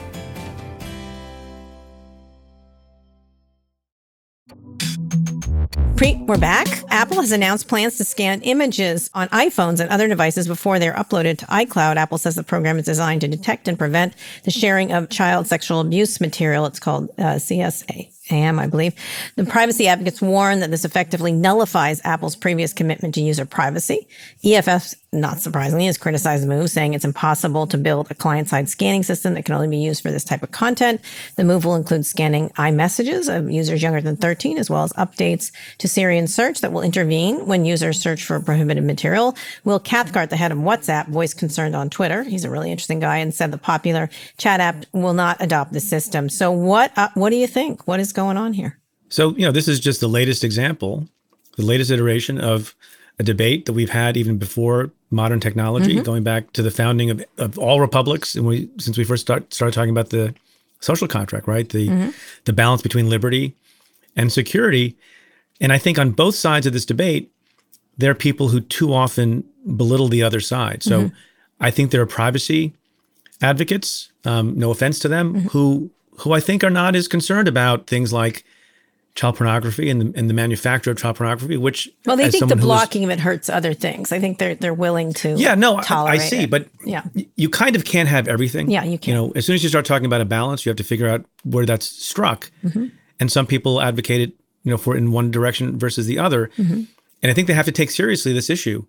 [6.01, 6.67] Preet, we're back.
[6.89, 11.37] Apple has announced plans to scan images on iPhones and other devices before they're uploaded
[11.37, 11.97] to iCloud.
[11.97, 15.79] Apple says the program is designed to detect and prevent the sharing of child sexual
[15.79, 16.65] abuse material.
[16.65, 18.09] It's called uh, CSA.
[18.31, 18.93] AM, I believe.
[19.35, 24.07] The privacy advocates warn that this effectively nullifies Apple's previous commitment to user privacy.
[24.43, 29.03] EFF, not surprisingly, has criticized the move, saying it's impossible to build a client-side scanning
[29.03, 31.01] system that can only be used for this type of content.
[31.35, 35.51] The move will include scanning iMessages of users younger than 13, as well as updates
[35.79, 39.35] to Siri and Search that will intervene when users search for prohibited material.
[39.63, 42.23] Will Cathcart, the head of WhatsApp, voiced concern on Twitter.
[42.23, 45.79] He's a really interesting guy and said the popular chat app will not adopt the
[45.79, 46.29] system.
[46.29, 47.87] So what, uh, what do you think?
[47.87, 48.77] What is going on here?
[49.09, 51.07] So, you know, this is just the latest example,
[51.57, 52.75] the latest iteration of
[53.19, 56.03] a debate that we've had even before modern technology, mm-hmm.
[56.03, 59.53] going back to the founding of, of all republics, and we since we first start,
[59.53, 60.33] started talking about the
[60.79, 61.69] social contract, right?
[61.69, 62.09] The mm-hmm.
[62.45, 63.55] the balance between liberty
[64.15, 64.97] and security.
[65.59, 67.31] And I think on both sides of this debate,
[67.97, 69.43] there are people who too often
[69.75, 70.81] belittle the other side.
[70.81, 71.15] So mm-hmm.
[71.59, 72.73] I think there are privacy
[73.41, 77.87] advocates, um, no offense to them, who who I think are not as concerned about
[77.87, 78.43] things like
[79.13, 82.37] child pornography and the, and the manufacture of child pornography, which Well, they think the
[82.39, 84.11] someone who is- blocking of it hurts other things.
[84.11, 85.35] I think they're they're willing to.
[85.37, 86.49] yeah, no, I, I see, it.
[86.49, 87.03] but yeah,
[87.35, 88.69] you kind of can't have everything.
[88.69, 89.17] Yeah, you You can't.
[89.17, 91.25] know, as soon as you start talking about a balance, you have to figure out
[91.43, 92.49] where that's struck.
[92.63, 92.85] Mm-hmm.
[93.19, 96.49] And some people advocate it, you know, for in one direction versus the other.
[96.57, 96.83] Mm-hmm.
[97.21, 98.85] And I think they have to take seriously this issue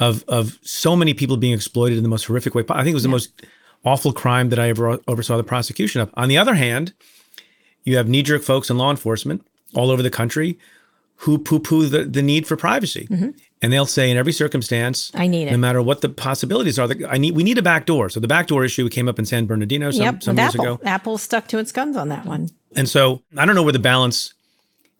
[0.00, 2.64] of of so many people being exploited in the most horrific way.
[2.70, 3.42] I think it was the most
[3.84, 6.10] awful crime that I ever oversaw the prosecution of.
[6.14, 6.92] On the other hand,
[7.84, 10.58] you have knee jerk folks in law enforcement all over the country
[11.22, 13.08] who poo poo the, the need for privacy.
[13.60, 15.20] And they'll say in every circumstance, Mm-hmm.
[15.20, 15.50] I need it.
[15.52, 18.08] no matter what the possibilities are, that I need we need a back door.
[18.08, 20.74] So the back door issue came up in San Bernardino some, yep, some years Apple.
[20.74, 20.80] ago.
[20.84, 22.50] Apple stuck to its guns on that one.
[22.76, 24.32] And so I don't know where the balance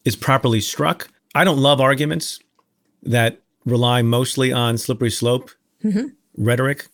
[0.04, 1.08] is properly struck.
[1.36, 2.40] I don't love arguments
[3.04, 5.50] that rely mostly on slippery slope
[6.36, 6.88] rhetoric.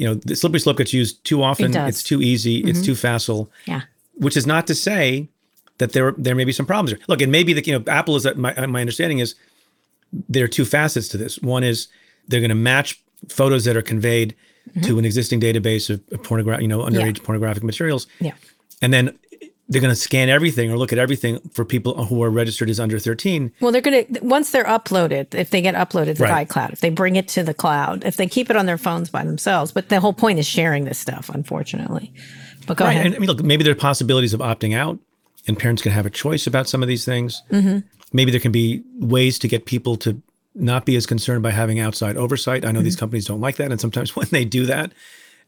[0.00, 0.08] Yeah.
[0.08, 1.66] You know, the slippery slope gets used too often.
[1.66, 1.74] It.
[1.74, 1.88] Mm-hmm.
[1.88, 2.58] It's too easy.
[2.58, 2.86] It's mm-hmm.
[2.86, 3.50] too facile.
[3.66, 3.82] Yeah.
[4.14, 5.28] Which is not to say
[5.78, 6.90] that there there may be some problems.
[6.90, 7.00] There.
[7.08, 9.34] Look, it may be that you know Apple is uh, my uh, my understanding is
[10.28, 11.38] there are two facets to this.
[11.38, 11.88] One is
[12.28, 14.34] they're going to match photos that are conveyed
[14.68, 14.82] mm-hmm.
[14.82, 18.06] to an existing database of, of pornographic, you know, underage pornographic materials.
[18.20, 18.32] Yeah.
[18.82, 19.18] And then
[19.70, 22.78] they're going to scan everything or look at everything for people who are registered as
[22.80, 23.52] under 13.
[23.60, 26.46] Well, they're going to, once they're uploaded, if they get uploaded to Right.
[26.48, 29.10] iCloud, if they bring it to the cloud, if they keep it on their phones
[29.10, 32.12] by themselves, but the whole point is sharing this stuff, unfortunately.
[32.66, 32.90] But go Right.
[32.92, 33.06] ahead.
[33.06, 34.98] And I mean, look, maybe there are possibilities of opting out
[35.46, 37.42] and parents can have a choice about some of these things.
[37.52, 37.78] Mm-hmm.
[38.12, 40.20] Maybe there can be ways to get people to
[40.54, 42.64] not be as concerned by having outside oversight.
[42.64, 42.84] I know Mm-hmm.
[42.84, 43.70] these companies don't like that.
[43.70, 44.90] And sometimes when they do that,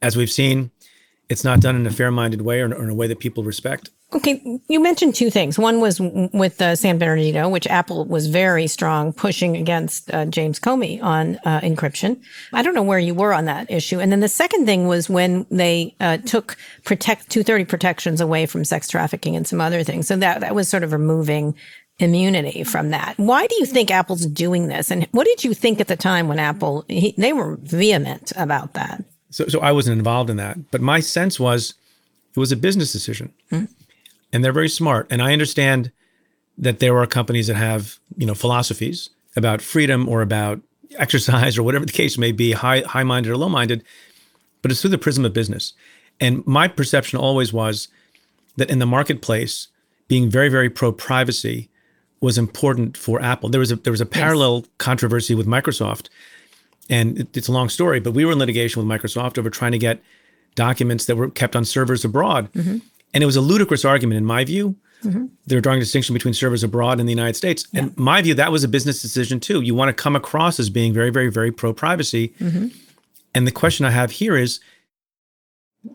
[0.01, 0.71] as we've seen,
[1.29, 3.43] it's not done in a fair minded way or, or in a way that people
[3.43, 3.91] respect.
[4.14, 5.59] Okay, you mentioned two things.
[5.59, 10.61] One was with uh, San Bernardino, which Apple was very strong pushing against uh, James
[10.61, 12.20] Comey on uh, encryption.
[12.53, 14.01] I don't know where you were on that issue.
[14.01, 18.64] And then the second thing was when they uh, took protect 230 protections away from
[18.64, 20.09] sex trafficking and some other things.
[20.09, 21.55] So that that was sort of removing
[21.98, 23.14] immunity from that.
[23.16, 24.90] Why do you think Apple's doing this?
[24.90, 28.75] And what did you think at the time when Apple he, they were vehement about
[28.75, 29.05] that?
[29.31, 31.75] So, so I wasn't involved in that, but my sense was
[32.35, 33.33] it was a business decision,
[34.33, 35.07] and they're very smart.
[35.11, 35.90] And I understand
[36.59, 40.61] that there are companies that have you know philosophies about freedom or about
[40.99, 43.83] exercise or whatever the case may be, high high minded or low minded,
[44.61, 45.73] but it's through the prism of business.
[46.21, 47.88] And my perception always was
[48.57, 49.68] that in the marketplace,
[50.09, 51.68] being very very pro privacy
[52.21, 53.49] was important for Apple.
[53.49, 56.09] There was a there was a parallel controversy with Microsoft
[56.90, 59.73] and it- it's a long story, but we were in litigation with Microsoft over trying
[59.73, 60.01] to get
[60.55, 62.53] documents that were kept on servers abroad.
[62.53, 62.79] Mm-hmm.
[63.14, 64.77] And it was a ludicrous argument, in my view.
[65.05, 65.27] Mm-hmm.
[65.46, 67.66] They were drawing a distinction between servers abroad and the United States.
[67.75, 69.61] And my view, that was a business decision too.
[69.61, 72.33] You want to come across as being very, very, very pro privacy.
[72.38, 72.68] Mm-hmm.
[73.35, 74.61] And the question I have here is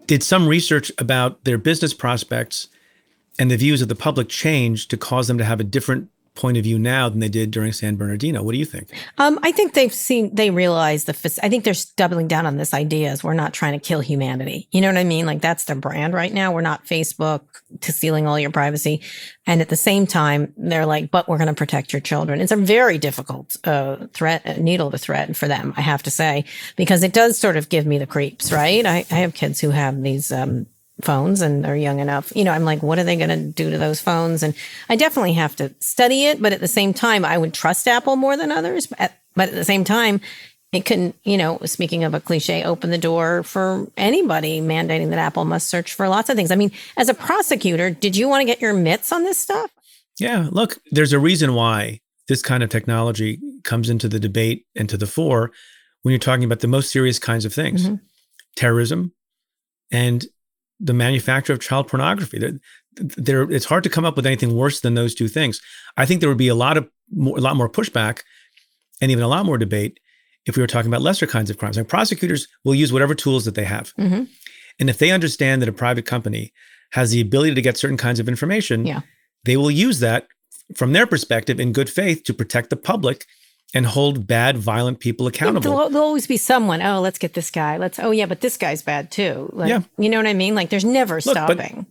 [0.06, 2.68] Did some research about their business prospects
[3.40, 6.56] and the views of the public change to cause them to have a different point
[6.56, 8.42] of view now than they did during San Bernardino?
[8.42, 8.90] What do you think?
[9.18, 12.74] Um, I think they've seen, they realize the, I think they're doubling down on this
[12.74, 14.70] idea as we're not trying to kill humanity.
[14.72, 15.26] You know what I mean?
[15.26, 16.54] Like that's their brand right now.
[16.54, 17.42] We're not Facebook
[17.82, 19.02] to stealing all your privacy.
[19.46, 22.40] And at the same time, they're like, but we're going to protect your children.
[22.40, 26.12] It's a very difficult, uh, threat, uh, needle to thread for them, I have to
[26.12, 26.46] say,
[26.76, 28.86] because it does sort of give me the creeps, right?
[28.86, 30.68] I, I have kids who have these, um,
[31.02, 32.34] phones and they're young enough.
[32.36, 34.44] You know, I'm like, what are they going to do to those phones?
[34.44, 34.56] And
[34.90, 38.16] I definitely have to study it, but at the same time, I would trust Apple
[38.16, 38.88] more than others.
[38.88, 40.22] But at, but at the same time,
[40.74, 45.20] it can, you know, speaking of a cliche, open the door for anybody mandating that
[45.20, 46.52] Apple must search for lots of things.
[46.52, 49.72] I mean, as a prosecutor, did you want to get your mitts on this stuff?
[50.20, 54.90] Yeah, look, there's a reason why this kind of technology comes into the debate and
[54.90, 55.52] to the fore
[56.02, 57.96] when you're talking about the most serious kinds of things mm-hmm.
[58.56, 59.14] terrorism
[59.92, 60.26] and
[60.80, 62.38] the manufacture of child pornography.
[62.40, 62.60] There,
[62.96, 65.62] there, it's hard to come up with anything worse than those two things.
[65.98, 68.22] I think there would be a lot of more, a lot more pushback
[69.02, 70.00] and even a lot more debate
[70.46, 71.78] if we were talking about lesser kinds of crimes.
[71.78, 73.94] Like prosecutors will use whatever tools that they have.
[73.96, 74.28] Mhm.
[74.80, 76.54] And if they understand that a private company
[76.92, 79.02] has the ability to get certain kinds of information, Yeah.
[79.44, 80.28] they will use that
[80.76, 83.26] from their perspective in good faith to protect the public
[83.74, 85.62] and hold bad, violent people accountable.
[85.62, 86.82] There'll, there'll always be someone.
[86.82, 87.78] Oh, let's get this guy.
[87.78, 88.00] Let's.
[88.00, 89.50] Oh, yeah, but this guy's bad too.
[89.54, 89.82] Like, Yeah.
[89.98, 90.56] You know what I mean?
[90.56, 91.86] Like, there's never but- stopping.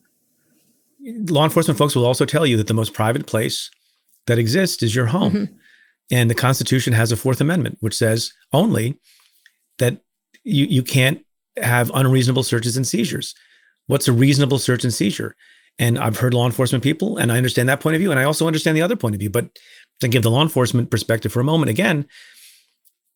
[1.28, 3.70] Law enforcement folks will also tell you that the most private place
[4.26, 5.32] that exists is your home.
[5.32, 5.54] Mm-hmm.
[6.10, 8.98] And the Constitution has a Fourth Amendment, which says only
[9.78, 9.98] that
[10.42, 11.24] you, you can't
[11.62, 13.34] have unreasonable searches and seizures.
[13.86, 15.36] What's a reasonable search and seizure?
[15.78, 18.10] And I've heard law enforcement people, and I understand that point of view.
[18.10, 19.30] And I also understand the other point of view.
[19.30, 19.50] But
[20.00, 22.06] to give the law enforcement perspective for a moment, again,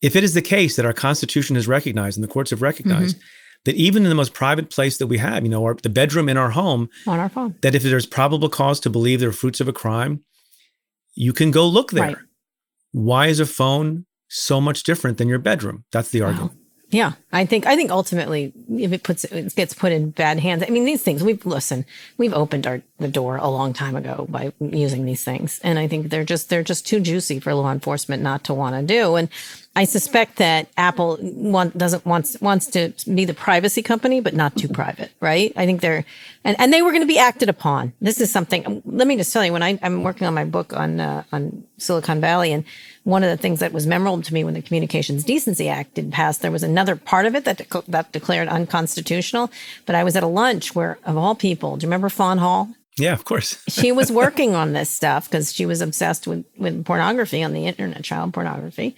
[0.00, 3.16] if it is the case that our Constitution has recognized and the courts have recognized
[3.16, 3.26] mm-hmm.
[3.64, 6.28] that even in the most private place that we have, you know, our, the bedroom
[6.28, 7.54] in our home, on our phone.
[7.62, 10.24] that if there's probable cause to believe there are fruits of a crime,
[11.14, 12.06] you can go look there.
[12.06, 12.16] Right.
[12.92, 15.84] Why is a phone so much different than your bedroom?
[15.92, 16.59] That's the argument.
[16.92, 20.64] Yeah, I think I think ultimately, if it puts it gets put in bad hands.
[20.66, 21.87] I mean, these things we've listen,
[22.18, 25.87] we've opened our the door a long time ago by using these things, and I
[25.87, 29.14] think they're just they're just too juicy for law enforcement not to want to do.
[29.14, 29.29] And
[29.76, 34.57] I suspect that Apple want, doesn't wants wants to be the privacy company, but not
[34.57, 35.53] too private, right?
[35.57, 36.05] I think they're
[36.42, 37.92] and, and they were going to be acted upon.
[38.00, 38.83] This is something.
[38.85, 41.64] Let me just tell you, when I, I'm working on my book on uh, on
[41.79, 42.64] Silicon Valley, and
[43.04, 46.12] one of the things that was memorable to me when the Communications Decency Act did
[46.12, 49.50] pass, there was another part of it that de- that declared unconstitutional.
[49.86, 52.68] But I was at a lunch where, of all people, do you remember Fawn Hall?
[52.98, 53.62] Yeah, of course.
[53.68, 57.66] she was working on this stuff because she was obsessed with, with pornography on the
[57.66, 58.94] internet, child pornography.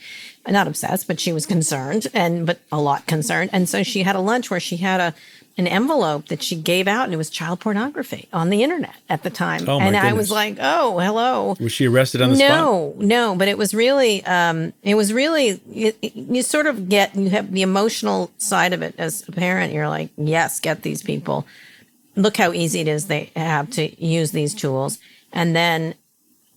[0.49, 3.51] Not obsessed, but she was concerned and, but a lot concerned.
[3.53, 5.15] And so she had a lunch where she had a,
[5.59, 9.23] an envelope that she gave out and it was child pornography on the internet at
[9.23, 9.69] the time.
[9.69, 11.57] Oh, my and I was like, oh, hello.
[11.61, 12.49] Was she arrested on the spot?
[12.49, 16.89] No, no, but it was really, um, it was really, it, it- you sort of
[16.89, 19.73] get, you have the emotional side of it as a parent.
[19.75, 21.47] You're like, yes, get these people.
[22.17, 24.99] Look how easy it is they have to use these tools.
[25.33, 25.95] And then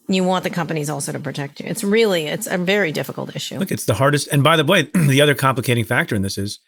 [0.07, 1.65] you want the companies also to protect you.
[1.67, 3.57] It's really, it's a very difficult issue.
[3.57, 4.27] Look, it's the hardest.
[4.29, 6.59] And by the way, the other complicating factor in this is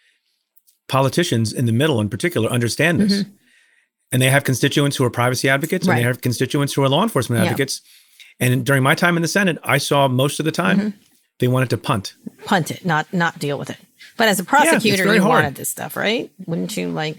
[0.87, 3.25] politicians in the middle, in particular, understand this,
[4.11, 5.99] and they have constituents who are privacy advocates, and Mm-hmm.
[6.01, 7.49] They have constituents who are law enforcement Yeah.
[7.49, 7.81] advocates.
[8.39, 10.89] And during my time in the Senate, I saw most of the time Mm-hmm.
[11.39, 12.13] they wanted to punt.
[12.45, 13.77] Punt it, not, not deal with it.
[14.15, 15.43] But as a prosecutor, very you hard.
[15.43, 16.31] wanted this stuff, right?
[16.45, 17.17] Wouldn't you like,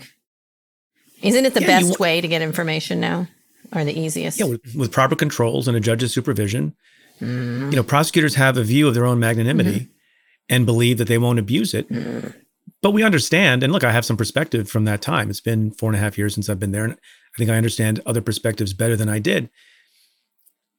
[1.22, 3.26] isn't it the Yeah, best wa- way to get information now
[3.72, 4.38] or the easiest?
[4.38, 6.74] Yeah, with, with proper controls and a judge's supervision,
[7.20, 7.70] Mm-hmm.
[7.70, 9.88] you know, prosecutors have a view of their own magnanimity
[10.48, 11.90] and believe that they won't abuse it.
[11.90, 12.28] Mm-hmm.
[12.80, 15.30] But we understand, and look, I have some perspective from that time.
[15.30, 17.56] It's been four and a half years since I've been there, and I think I
[17.56, 19.50] understand other perspectives better than I did,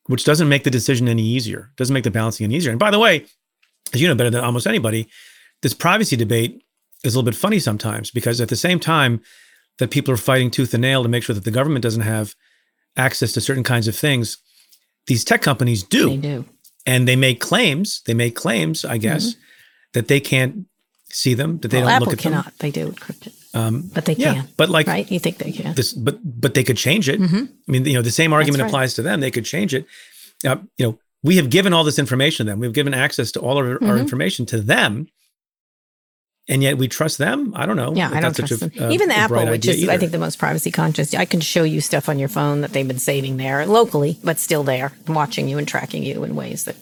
[0.08, 1.72] which doesn't make the decision any easier.
[1.76, 2.72] Doesn't make the balancing any easier.
[2.72, 3.26] And by the way,
[3.94, 5.10] as you know better than almost anybody,
[5.62, 6.64] this privacy debate
[7.04, 9.22] is a little bit funny sometimes because at the same time
[9.78, 12.36] that people are fighting tooth and nail to make sure that the government doesn't have
[12.98, 14.38] access to certain kinds of things,
[15.08, 16.10] these tech companies do.
[16.10, 16.46] They do.
[16.86, 19.02] And they make claims, they make claims, I mm-hmm.
[19.02, 19.36] guess,
[19.94, 20.66] that they can't
[21.12, 21.86] see them, that they Mm-hmm.
[21.86, 22.34] well, don't Apple look at them?
[22.34, 22.45] Apple cannot.
[22.45, 22.54] them.
[22.60, 24.48] They do encrypt it, Um, but they yeah, can.
[24.58, 25.10] but like right?
[25.12, 25.74] You think they can?
[25.76, 27.19] this, but but they could change it.
[27.22, 28.63] I mean, you know, the same argument Mm-hmm.
[28.63, 28.69] right.
[28.69, 29.19] applies to them.
[29.22, 29.86] They could change it.
[30.45, 32.60] Uh, you know, we have given all this information to them.
[32.60, 33.89] We've given access to all of our, Mm-hmm.
[33.89, 35.08] our information to them,
[36.48, 37.54] and yet we trust them.
[37.56, 37.93] I don't know.
[37.95, 38.72] Yeah, I don't trust such them.
[38.84, 41.13] a- a- Even a Apple, which is, I think, the most privacy conscious.
[41.13, 44.39] I can show you stuff on your phone that they've been saving there locally, but
[44.39, 46.76] still there, watching you and tracking you in ways that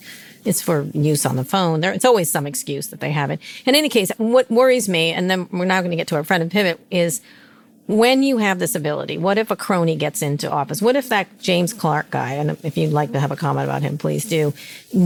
[0.47, 1.81] it's for use on the phone.
[1.81, 3.39] There, it's always some excuse that they have it.
[3.65, 6.23] In any case, what worries me, and then we're now going to get to our
[6.23, 7.21] friend and pivot, is
[7.87, 10.81] when you have this ability, what if a crony gets into office?
[10.81, 13.81] What if that James Clark guy, and if you'd like to have a comment about
[13.81, 14.53] him, please do,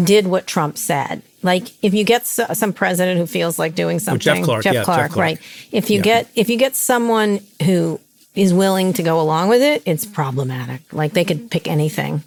[0.03, 1.21] did what Trump said?
[1.43, 4.73] Like, if you get s- some president who feels like doing something, Jeff Clark, yeah,
[4.73, 5.15] Jeff Clark.
[5.15, 5.39] right?
[5.71, 6.03] If you Yeah.
[6.03, 7.99] get if you get someone who
[8.35, 10.81] is willing to go along with it, it's problematic.
[10.91, 12.23] Like they could pick anything,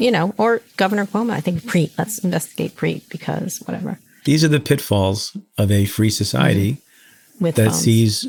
[0.00, 1.30] you know, or Governor Cuomo.
[1.32, 1.92] I think Preet.
[1.98, 7.44] Let's investigate Preet because whatever These are the pitfalls of a free society mm-hmm.
[7.44, 7.80] with that phones.
[7.80, 8.26] sees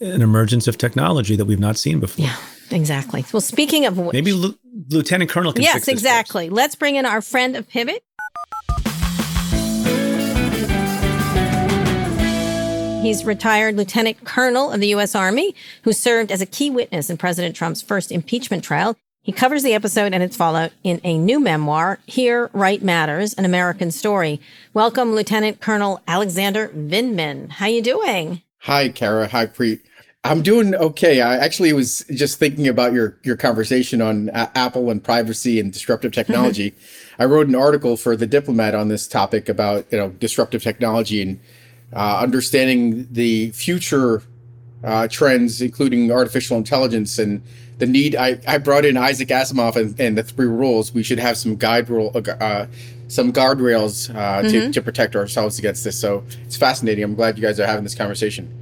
[0.00, 2.26] an emergence of technology that we've not seen before.
[2.26, 2.36] Yeah,
[2.70, 3.24] exactly.
[3.32, 4.58] Well, speaking of which, Maybe Lu-
[4.90, 6.50] Lieutenant Colonel can yes, exactly.
[6.50, 8.02] Let's bring in our friend of Pivot.
[13.02, 15.14] He's retired lieutenant colonel of the U.S.
[15.14, 18.96] Army who served as a key witness in President Trump's first impeachment trial.
[19.26, 23.44] He covers the episode and its fallout in a new memoir, Here Right Matters, an
[23.44, 24.40] American Story.
[24.72, 27.50] Welcome, Lieutenant Colonel Alexander Vindman.
[27.50, 28.42] How you doing?
[28.58, 29.26] Hi, Kara.
[29.26, 29.80] Hi, Preet.
[30.22, 31.22] I'm doing okay.
[31.22, 35.72] I actually was just thinking about your your conversation on a- Apple and privacy and
[35.72, 36.72] disruptive technology.
[37.18, 41.20] I wrote an article for the Diplomat on this topic about you know disruptive technology
[41.20, 41.40] and
[41.92, 44.22] uh, understanding the future
[44.84, 47.42] uh, trends, including artificial intelligence and
[47.78, 48.16] the need.
[48.16, 50.92] I, I brought in Isaac Asimov and, and the three rules.
[50.92, 52.66] We should have some guide rule, uh,
[53.08, 55.98] some guardrails uh, to, to protect ourselves against this.
[55.98, 57.04] So it's fascinating.
[57.04, 58.52] I'm glad you guys are having this conversation.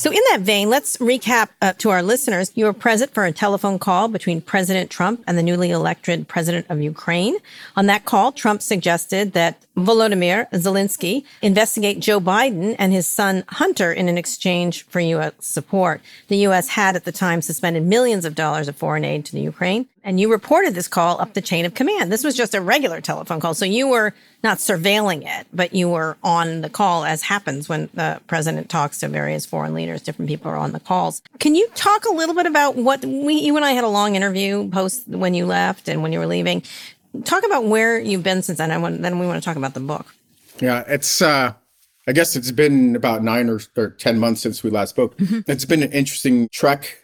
[0.00, 2.52] So, in that vein, let's recap uh, to our listeners.
[2.54, 6.64] You were present for a telephone call between President Trump and the newly elected president
[6.70, 7.36] of Ukraine.
[7.76, 13.92] On that call, Trump suggested that Volodymyr Zelensky investigate Joe Biden and his son Hunter
[13.92, 15.32] in an exchange for U.S.
[15.40, 16.00] support.
[16.28, 16.68] The U.S.
[16.68, 19.86] had at the time suspended millions of dollars of foreign aid to the Ukraine.
[20.02, 22.10] And you reported this call up the chain of command.
[22.10, 23.52] This was just a regular telephone call.
[23.52, 27.90] So you were not surveilling it, but you were on the call as happens when
[27.92, 30.00] the president talks to various foreign leaders.
[30.00, 31.20] Different people are on the calls.
[31.38, 34.16] Can you talk a little bit about what we, you and I had a long
[34.16, 36.62] interview post when you left and when you were leaving.
[37.24, 38.70] Talk about where you've been since then.
[38.70, 40.06] I want, then we want to talk about the book.
[40.60, 41.22] Yeah, it's.
[41.22, 41.54] uh
[42.08, 45.14] I guess it's been about nine or, or ten months since we last spoke.
[45.18, 46.96] It's been an interesting trek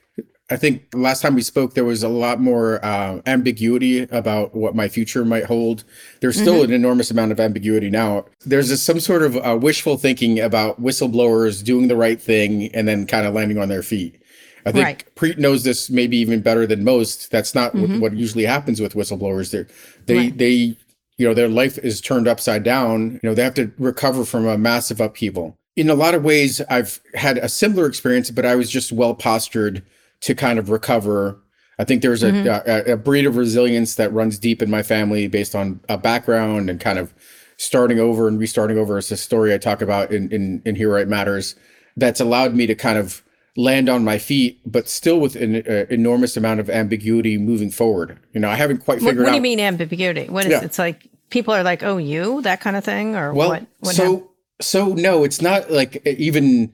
[0.49, 4.77] I think last time we spoke, there was a lot more uh, ambiguity about what
[4.77, 5.83] my future might hold.
[6.21, 8.27] There's still an enormous amount of ambiguity now.
[8.45, 13.07] There's some sort of uh, wishful thinking about whistleblowers doing the right thing and then
[13.07, 14.23] kind of landing on their feet.
[14.67, 15.15] I think Right.
[15.15, 17.31] Preet knows this maybe even better than most.
[17.31, 18.01] That's not what, mm-hmm.
[18.01, 19.53] what usually happens with whistleblowers.
[19.53, 19.69] They're,
[20.07, 20.37] they Right.
[20.37, 20.77] they
[21.19, 23.21] you know their life is turned upside down.
[23.23, 25.57] You know they have to recover from a massive upheaval.
[25.77, 29.15] In a lot of ways, I've had a similar experience, but I was just well
[29.15, 29.83] postured
[30.23, 31.39] to kind of recover.
[31.79, 32.91] I think there's a, mm-hmm.
[32.91, 36.71] a, a breed of resilience that runs deep in my family based on a background
[36.71, 37.13] and kind of
[37.59, 38.97] starting over and restarting over.
[38.97, 41.55] It's a story I talk about in in, in Here It Matters.
[41.97, 43.23] That's allowed me to kind of
[43.57, 48.19] land on my feet, but still with an uh, enormous amount of ambiguity moving forward.
[48.33, 49.27] You know, I haven't quite figured what out.
[49.27, 50.27] What do you mean ambiguity?
[50.29, 50.65] What is Yeah.
[50.65, 51.09] it's like?
[51.31, 53.67] People are like, "Oh, you," that kind of thing, or well, what?
[53.81, 54.25] What so hap-
[54.61, 56.73] so no, it's not like even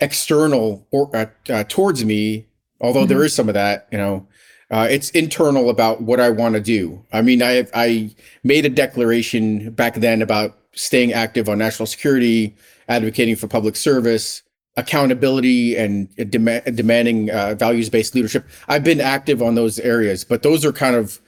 [0.00, 2.46] external or uh, uh, towards me.
[2.80, 3.08] Although Mm-hmm.
[3.08, 4.26] there is some of that, you know,
[4.70, 7.04] uh, it's internal about what I want to do.
[7.12, 8.10] I mean, I I
[8.44, 12.54] made a declaration back then about staying active on national security,
[12.88, 14.42] advocating for public service,
[14.78, 18.46] accountability, and dema- demanding uh, values based leadership.
[18.68, 21.20] I've been active on those areas, but those are kind of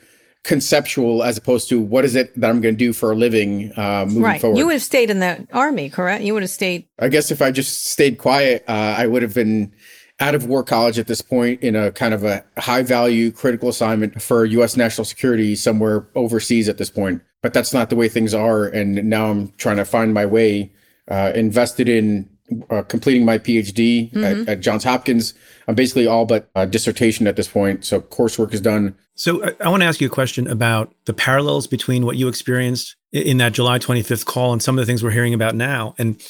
[0.45, 3.73] conceptual as opposed to what is it that I'm going to do for a living
[3.77, 4.41] uh, moving right?
[4.41, 4.57] forward.
[4.57, 6.23] You would have stayed in the army, correct?
[6.23, 6.87] You would have stayed.
[6.99, 9.73] I guess if I just stayed quiet, uh, I would have been
[10.21, 13.69] out of war college at this point in a kind of a high value critical
[13.69, 14.77] assignment for U.S.
[14.77, 17.23] national security somewhere overseas at this point.
[17.43, 18.67] But that's not the way things are.
[18.67, 20.73] And now I'm trying to find my way,
[21.11, 22.29] uh, invested in
[22.71, 24.49] uh, completing my PhD at, mm-hmm.
[24.49, 25.35] at Johns Hopkins.
[25.69, 27.85] I'm basically all but a dissertation at this point.
[27.85, 28.97] So coursework is done.
[29.15, 32.17] So uh, I, I want to ask you a question about the parallels between what
[32.17, 35.35] you experienced i- in that July 25th call and some of the things we're hearing
[35.35, 35.95] about now.
[35.99, 36.23] And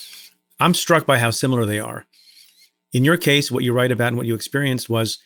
[0.59, 2.05] I'm struck by how similar they are.
[2.93, 5.19] In your case, what you write about and what you experienced was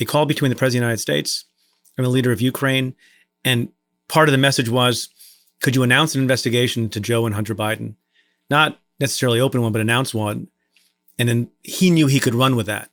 [0.00, 1.44] a call between the President of the United States
[1.96, 2.94] and the leader of Ukraine.
[3.44, 3.70] And
[4.08, 5.08] part of the message was
[5.60, 7.94] could you announce an investigation to Joe and Hunter Biden?
[8.48, 10.48] Not necessarily open one, but announce one.
[11.18, 12.90] And then he knew he could run with that.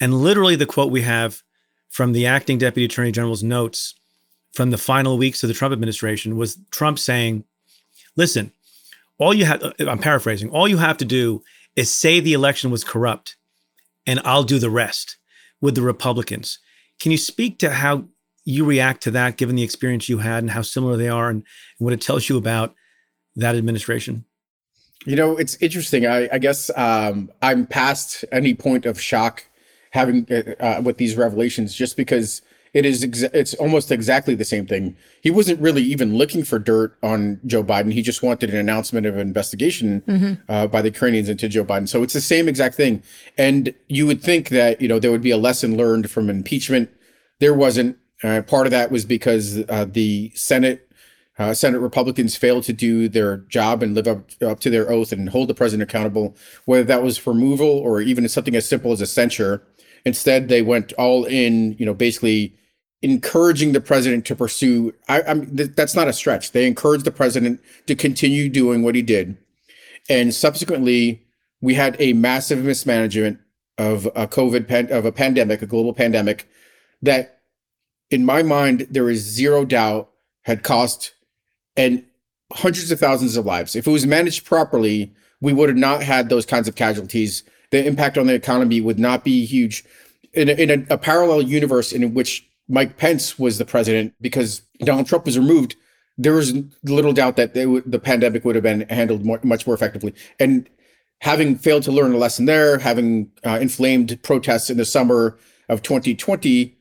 [0.00, 1.42] And literally, the quote we have
[1.88, 3.94] from the acting deputy attorney general's notes
[4.52, 7.44] from the final weeks of the Trump administration was Trump saying,
[8.16, 8.52] listen,
[9.18, 11.42] all you have, uh, I'm paraphrasing, all you have to do
[11.76, 13.36] is say the election was corrupt
[14.06, 15.16] and I'll do the rest
[15.60, 16.58] with the Republicans.
[17.00, 18.04] Can you speak to how
[18.44, 21.44] you react to that, given the experience you had and how similar they are and,
[21.78, 22.74] and what it tells you about
[23.36, 24.24] that administration?
[25.06, 26.06] You know, it's interesting.
[26.06, 29.44] I, I guess um, I'm past any point of shock
[29.92, 32.42] having uh, uh, with these revelations, just because
[32.74, 34.96] it is exa- it's almost exactly the same thing.
[35.22, 37.92] He wasn't really even looking for dirt on Joe Biden.
[37.92, 40.02] He just wanted an announcement of an investigation
[40.48, 41.88] uh, by the Ukrainians into Joe Biden.
[41.88, 43.02] So it's the same exact thing.
[43.38, 46.90] And you would think that you know there would be a lesson learned from impeachment.
[47.40, 47.96] There wasn't.
[48.24, 50.87] Uh, part of that was because uh, the Senate
[51.38, 55.12] uh, Senate Republicans failed to do their job and live up, up to their oath
[55.12, 59.00] and hold the president accountable, whether that was removal or even something as simple as
[59.00, 59.62] a censure.
[60.04, 62.54] Instead, they went all in, you know, basically
[63.02, 64.92] encouraging the president to pursue.
[65.08, 66.52] I, I'm th- that's not a stretch.
[66.52, 69.36] They encouraged the president to continue doing what he did,
[70.08, 71.22] and subsequently,
[71.60, 73.38] we had a massive mismanagement
[73.76, 76.48] of a COVID pan- of a pandemic, a global pandemic,
[77.02, 77.40] that,
[78.10, 80.10] in my mind, there is zero doubt
[80.42, 81.12] had cost
[81.78, 82.04] and
[82.52, 83.74] hundreds of thousands of lives.
[83.76, 87.44] If it was managed properly, we would have not had those kinds of casualties.
[87.70, 89.84] The impact on the economy would not be huge.
[90.34, 94.62] In a, in a, a parallel universe in which Mike Pence was the president, because
[94.80, 95.76] Donald Trump was removed,
[96.18, 99.74] there was little doubt that would, the pandemic would have been handled more, much more
[99.74, 100.14] effectively.
[100.40, 100.68] And
[101.20, 105.38] having failed to learn a lesson there, having uh, inflamed protests in the summer
[105.68, 106.76] of 2020,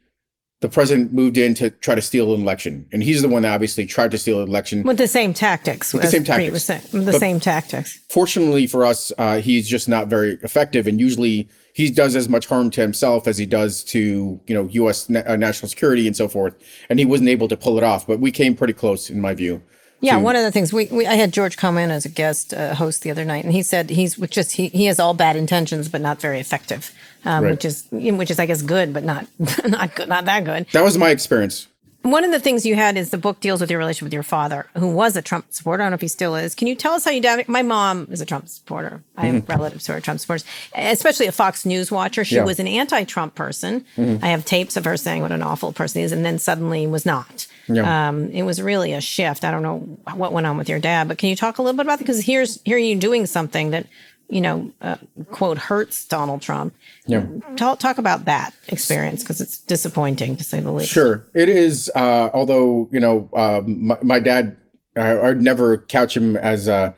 [0.60, 3.54] the president moved in to try to steal an election, and he's the one that
[3.54, 4.82] obviously tried to steal an election.
[4.84, 5.94] With the same tactics.
[5.94, 6.64] With the same tactics.
[6.64, 8.00] saying, the But- same tactics.
[8.10, 12.48] Fortunately for us, uh, he's just not very effective, and usually he does as much
[12.48, 15.08] harm to himself as he does to you know U.S.
[15.10, 16.56] Na- uh, national security and so forth.
[16.90, 19.36] And he wasn't able to pull it off, but we came pretty close, in my
[19.36, 19.62] view.
[20.00, 22.10] Yeah, to- one of the things we, we I had George come in as a
[22.10, 25.14] guest uh, host the other night, and he said he's just he, he has all
[25.14, 26.94] bad intentions, but not very effective,
[27.26, 27.52] um, Right.
[27.52, 29.26] which is which is I guess good, but not
[29.68, 30.68] not good, not that good.
[30.74, 31.68] That was my experience.
[32.04, 34.24] One of the things you had is the book deals with your relationship with your
[34.24, 35.82] father, who was a Trump supporter.
[35.82, 36.56] I don't know if he still is.
[36.56, 37.46] Can you tell us how you dad?
[37.50, 39.04] My mom is a Trump supporter.
[39.18, 42.24] I have relatives who are Trump supporters, especially a Fox News watcher.
[42.24, 42.46] She Yeah.
[42.46, 43.84] was an anti-Trump person.
[43.98, 46.88] I have tapes of her saying what an awful person he is, and then suddenly
[46.88, 47.46] was not.
[47.68, 48.10] Yeah.
[48.10, 49.44] Um, it was really a shift.
[49.44, 49.80] I don't know
[50.16, 52.06] what went on with your dad, but can you talk a little bit about that?
[52.06, 53.88] Because here's here you doing something that
[54.30, 54.98] you know, uh,
[55.32, 56.74] quote, hurts Donald Trump.
[57.06, 57.26] Yeah.
[57.56, 60.92] Talk, talk about that experience because it's disappointing to say the least.
[60.92, 61.90] Sure, it is.
[61.96, 64.58] Uh, although you know, um, my, my dad,
[64.96, 66.92] I, I'd never couch him as uh,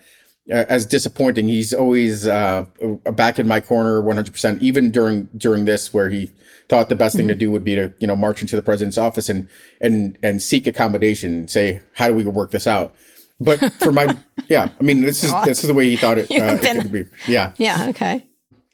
[0.50, 1.48] as disappointing.
[1.48, 2.66] He's always uh,
[3.14, 4.62] back in my corner, one hundred percent.
[4.64, 6.32] Even during during this, where he
[6.70, 8.98] thought the best thing to do would be to you know march into the president's
[8.98, 9.50] office and
[9.82, 12.96] and and seek accommodation, and say how do we work this out.
[13.42, 14.16] But for my
[14.50, 16.82] yeah, I mean this is this is the way he thought it, uh, it been-
[16.82, 17.06] could be.
[17.28, 17.88] Yeah, Yeah.
[17.90, 18.26] Okay.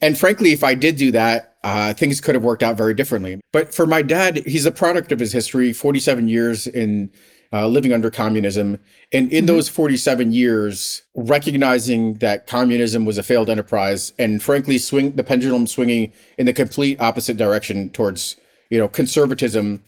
[0.01, 3.39] and frankly, if I did do that, uh, things could have worked out very differently.
[3.51, 7.09] But for my dad, he's a product of his history 47 years in
[7.53, 8.79] uh, living under communism.
[9.11, 15.13] And in those 47 years, recognizing that communism was a failed enterprise and frankly, swing
[15.15, 18.35] the pendulum swinging in the complete opposite direction towards,
[18.69, 19.83] you know, conservatism,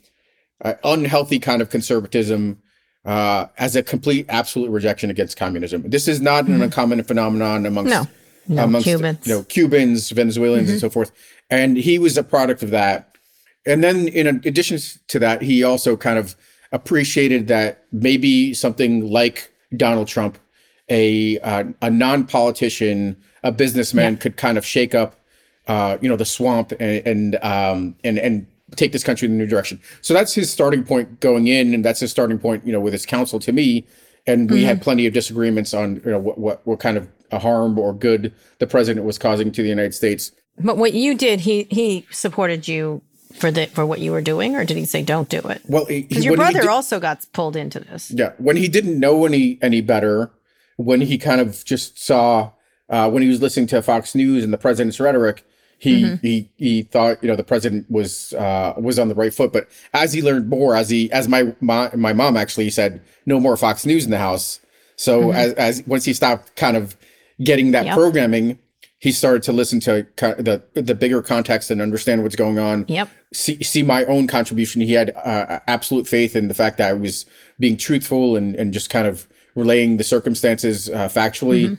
[0.63, 2.61] uh, unhealthy kind of conservatism.
[3.05, 5.81] Uh, as a complete absolute rejection against communism.
[5.89, 8.05] This is not an uncommon phenomenon amongst No.
[8.49, 9.25] No, amongst Cubans.
[9.25, 11.13] you know Cubans, Venezuelans, and so forth.
[11.49, 13.15] And he was a product of that.
[13.65, 14.77] And then, in addition
[15.07, 16.35] to that, he also kind of
[16.71, 20.37] appreciated that maybe something like Donald Trump,
[20.89, 25.15] a uh, a non politician, a businessman, could kind of shake up,
[25.67, 29.37] uh, you know, the swamp and and um, and and take this country in a
[29.37, 29.81] new direction.
[30.01, 32.93] So that's his starting point going in, and that's his starting point, you know, with
[32.93, 33.85] his counsel to me.
[34.25, 37.07] And we had plenty of disagreements on, you know, what what what kind of
[37.41, 40.31] harm or good the president was causing to the United States.
[40.59, 43.01] But what you did, he he supported you
[43.37, 45.61] for the for what you were doing, or did he say don't do it?
[45.67, 48.11] Well, Because your brother did- also got pulled into this.
[48.11, 50.31] Yeah, when he didn't know any any better,
[50.77, 52.51] when he kind of just saw
[52.89, 55.45] uh, when he was listening to Fox News and the president's rhetoric,
[55.79, 56.15] he Mm-hmm.
[56.25, 59.51] he he thought you know the president was uh, was on the right foot.
[59.53, 63.39] But as he learned more, as he as my my, my mom actually said, no
[63.39, 64.59] more Fox News in the house.
[64.95, 66.95] So as as once he stopped kind of
[67.43, 67.87] getting that Mm-hmm.
[67.89, 67.95] Yep.
[67.97, 68.59] programming,
[68.99, 73.09] he started to listen to the the bigger context and understand what's going on Yep.
[73.33, 74.81] see see my own contribution.
[74.81, 77.25] He had uh, absolute faith in the fact that I was
[77.59, 81.77] being truthful and and just kind of relaying the circumstances uh, factually.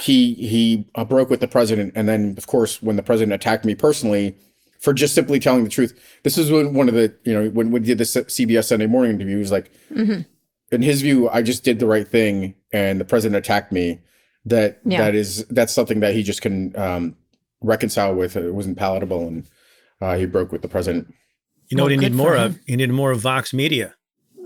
[0.00, 3.64] He he uh, broke with the president, and then of course when the president attacked
[3.64, 4.36] me personally
[4.78, 5.98] for just simply telling the truth.
[6.22, 9.16] This is when one of the you know when we did the CBS Sunday Morning
[9.16, 9.34] interview.
[9.36, 9.70] He was like,
[10.70, 13.98] in his view, I just did the right thing, and the president attacked me.
[14.46, 15.02] That Yeah.
[15.04, 17.16] that is that's something that he just can um,
[17.60, 18.36] reconcile with.
[18.36, 19.46] It wasn't palatable, and
[20.00, 21.12] uh, he broke with the president.
[21.68, 22.58] You know what Well, you need more for of?
[22.66, 23.94] He needed more of Vox Media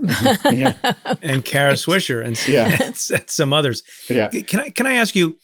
[0.52, 0.74] Yeah,
[1.22, 2.66] and Kara Swisher and, Yeah.
[2.82, 3.82] and and some others.
[4.10, 4.28] yeah.
[4.28, 5.38] Can I can I ask you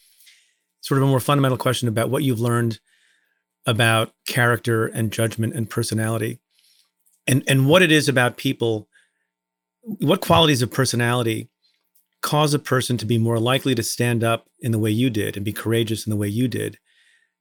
[0.81, 2.79] sort of a more fundamental question about what you've learned
[3.65, 6.39] about character and judgment and personality,
[7.25, 8.87] and and what it is about people,
[9.99, 11.49] what qualities of personality
[12.21, 15.35] cause a person to be more likely to stand up in the way you did
[15.35, 16.77] and be courageous in the way you did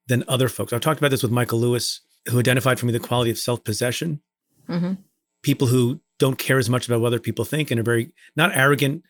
[0.07, 0.73] than other folks.
[0.73, 3.63] I've talked about this with Michael Lewis, who identified for me the quality of self
[3.65, 4.21] possession.
[4.69, 4.99] Mhm.
[5.43, 8.55] People who don't care as much about what other people think and are very not
[8.55, 9.03] arrogant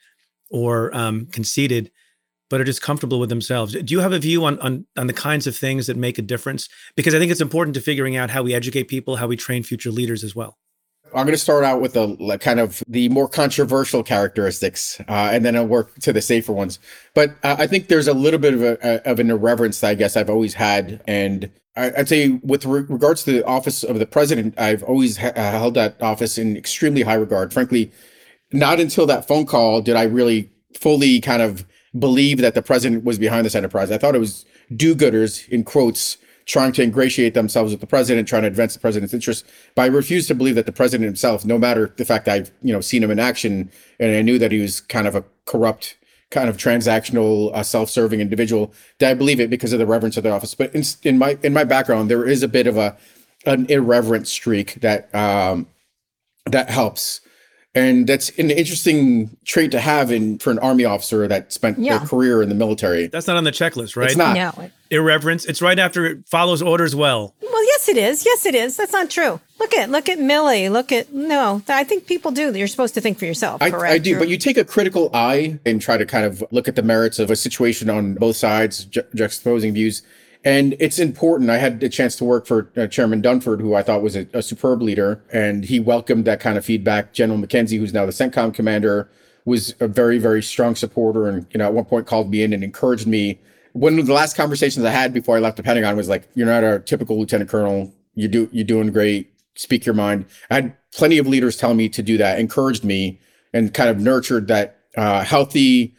[0.50, 1.90] or um, conceited,
[2.48, 3.72] but are just comfortable with themselves.
[3.72, 6.22] Do you have a view on, on on the kinds of things that make a
[6.22, 6.68] difference?
[6.96, 9.62] Because I think it's important to figuring out how we educate people, how we train
[9.62, 10.58] future leaders as well.
[11.14, 15.44] I'm going to start out with the kind of the more controversial characteristics, uh, and
[15.44, 16.78] then I'll work to the safer ones.
[17.14, 19.94] But uh, I think there's a little bit of a, of an irreverence that I
[19.94, 23.98] guess I've always had, and I, I'd say with re- regards to the office of
[23.98, 27.52] the president, I've always ha- uh, held that office in extremely high regard.
[27.52, 27.90] Frankly,
[28.52, 31.64] not until that phone call did I really fully kind of
[31.98, 33.90] believe that the president was behind this enterprise.
[33.90, 34.44] I thought it was
[34.76, 36.16] do-gooders in quotes
[36.50, 39.48] trying to ingratiate themselves with the president, trying to advance the president's interests.
[39.76, 42.72] But I refuse to believe that the president himself, no matter the fact I've you
[42.72, 43.70] know seen him in action
[44.00, 45.96] and I knew that he was kind of a corrupt,
[46.30, 50.24] kind of transactional, uh, self-serving individual, that I believe it because of the reverence of
[50.24, 50.54] the office.
[50.56, 52.96] But in, in my in my background, there is a bit of a
[53.46, 55.68] an irreverent streak that um,
[56.46, 57.20] that helps.
[57.72, 61.98] And that's an interesting trait to have in for an army officer that spent Yeah.
[61.98, 63.06] their career in the military.
[63.06, 64.08] That's not on the checklist, right?
[64.08, 64.34] It's not.
[64.34, 64.70] No.
[64.90, 65.44] Irreverence.
[65.44, 67.32] It's right after it follows orders well.
[67.40, 68.24] Well, yes, it is.
[68.26, 68.76] Yes, it is.
[68.76, 69.40] That's not true.
[69.60, 70.68] Look at look at Milley.
[70.68, 71.62] Look at no.
[71.68, 72.52] I think people do.
[72.52, 73.62] You're supposed to think for yourself.
[73.62, 73.94] I, correct?
[73.94, 76.66] I do, You're- but you take a critical eye and try to kind of look
[76.66, 80.02] at the merits of a situation on both sides, ju- juxtaposing views.
[80.42, 81.50] And it's important.
[81.50, 84.26] I had a chance to work for uh, Chairman Dunford, who I thought was a,
[84.32, 87.12] a superb leader, and he welcomed that kind of feedback.
[87.12, 89.10] General McKenzie, who's now the CENTCOM commander,
[89.44, 92.52] was a very, very strong supporter, and you know, at one point called me in
[92.52, 93.38] and encouraged me.
[93.72, 96.46] One of the last conversations I had before I left the Pentagon was like, "You're
[96.46, 97.92] not a typical lieutenant colonel.
[98.14, 99.32] You do, you're doing great.
[99.56, 103.20] Speak your mind." I had plenty of leaders telling me to do that, encouraged me,
[103.52, 105.94] and kind of nurtured that uh, healthy,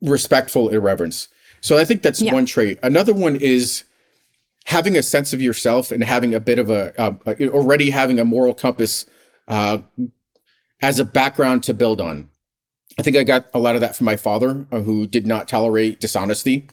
[0.00, 1.28] respectful irreverence.
[1.60, 2.32] So I think that's Yeah.
[2.32, 2.78] one trait.
[2.82, 3.84] Another one is
[4.66, 7.12] having a sense of yourself and having a bit of a, uh,
[7.48, 9.06] already having a moral compass
[9.48, 9.78] uh,
[10.82, 12.28] as a background to build on.
[12.98, 15.48] I think I got a lot of that from my father, uh, who did not
[15.48, 16.66] tolerate dishonesty,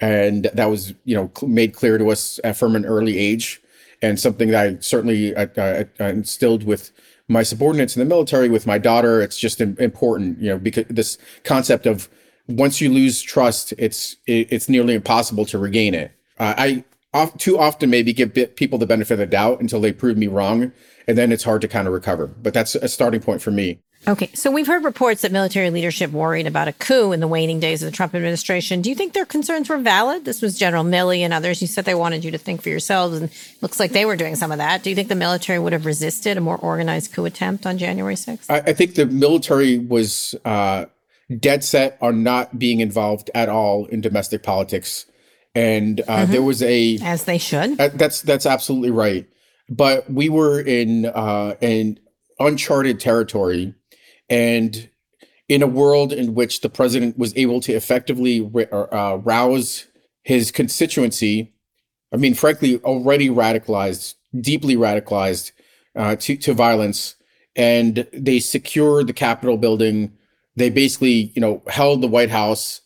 [0.00, 3.60] and that was you know cl- made clear to us uh, from an early age,
[4.02, 6.90] and something that I certainly uh, instilled with
[7.28, 8.48] my subordinates in the military.
[8.48, 12.08] With my daughter, it's just important, you know, because this concept of
[12.48, 16.12] once you lose trust, it's it, it's nearly impossible to regain it.
[16.38, 19.80] Uh, I off, too often maybe give bit, people the benefit of the doubt until
[19.80, 20.72] they prove me wrong,
[21.06, 22.26] and then it's hard to kind of recover.
[22.26, 23.78] But that's a starting point for me.
[24.06, 27.58] Okay, so we've heard reports that military leadership worried about a coup in the waning
[27.58, 28.82] days of the Trump administration.
[28.82, 30.26] Do you think their concerns were valid?
[30.26, 31.62] This was General Milley and others.
[31.62, 33.30] You said they wanted you to think for yourselves, and
[33.62, 34.82] looks like they were doing some of that.
[34.82, 38.14] Do you think the military would have resisted a more organized coup attempt on January
[38.14, 38.44] 6th?
[38.50, 40.84] I, I think the military was uh,
[41.38, 45.06] dead set on not being involved at all in domestic politics,
[45.54, 47.80] and uh, there was a As they should.
[47.80, 49.26] Uh, that's that's absolutely right.
[49.68, 51.98] But we were in uh, in
[52.38, 53.74] uncharted territory,
[54.28, 54.88] and
[55.48, 59.86] in a world in which the president was able to effectively ri- uh, rouse
[60.22, 61.54] his constituency.
[62.12, 65.52] I mean, frankly, already radicalized, deeply radicalized
[65.96, 67.16] uh, to to violence,
[67.56, 70.12] and they secured the Capitol building.
[70.56, 72.80] They basically, you know, held the White House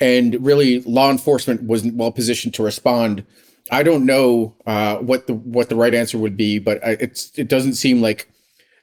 [0.00, 3.26] and really law enforcement wasn't well positioned to respond.
[3.70, 7.36] I don't know uh, what the what the right answer would be, but I, it's
[7.36, 8.30] it doesn't seem like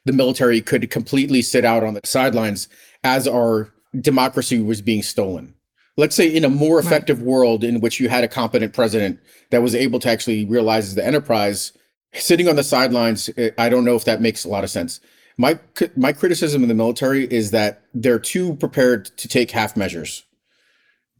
[0.04, 2.68] the military could completely sit out on the sidelines
[3.02, 5.54] as our democracy was being stolen.
[5.96, 9.18] Let's say in a more effective world in which you had a competent president
[9.50, 11.72] that was able to actually realize the enterprise,
[12.12, 15.00] sitting on the sidelines, I don't know if that makes a lot of sense.
[15.38, 15.58] My
[15.96, 20.24] my criticism of the military is that they're too prepared to take half measures.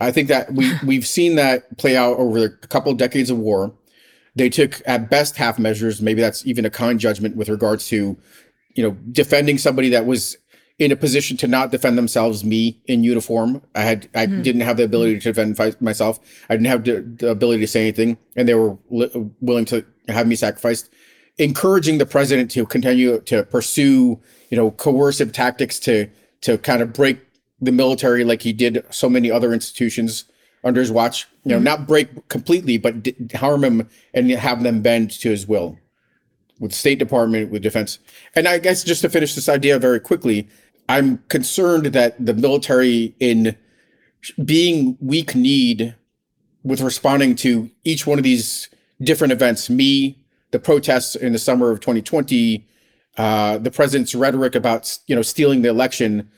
[0.00, 3.38] I think that we we've seen that play out over a couple of decades of
[3.38, 3.74] war.
[4.34, 6.02] They took at best half measures.
[6.02, 8.18] Maybe that's even a kind judgment with regards to,
[8.74, 10.36] you know, defending somebody that was
[10.78, 12.44] in a position to not defend themselves.
[12.44, 14.42] Me in uniform, I had I mm-hmm.
[14.42, 16.20] didn't have the ability to defend fi- myself.
[16.50, 19.84] I didn't have the, the ability to say anything, and they were li- willing to
[20.08, 20.90] have me sacrificed.
[21.38, 24.20] Encouraging the president to continue to pursue,
[24.50, 26.08] you know, coercive tactics to
[26.42, 27.18] to kind of break
[27.60, 30.24] the military like he did so many other institutions
[30.64, 31.26] under his watch.
[31.44, 31.64] You know, mm-hmm.
[31.64, 35.78] not break completely, but d- harm him and have them bend to his will.
[36.58, 37.98] With State Department, with defense,
[38.34, 40.48] and I guess just to finish this idea very quickly,
[40.88, 43.56] I'm concerned that the military, in
[44.42, 45.94] being weak need
[46.62, 48.70] with responding to each one of these
[49.02, 50.18] different events, me,
[50.56, 52.66] the protests in the summer of 2020,
[53.18, 56.30] uh, the president's rhetoric about you know stealing the election,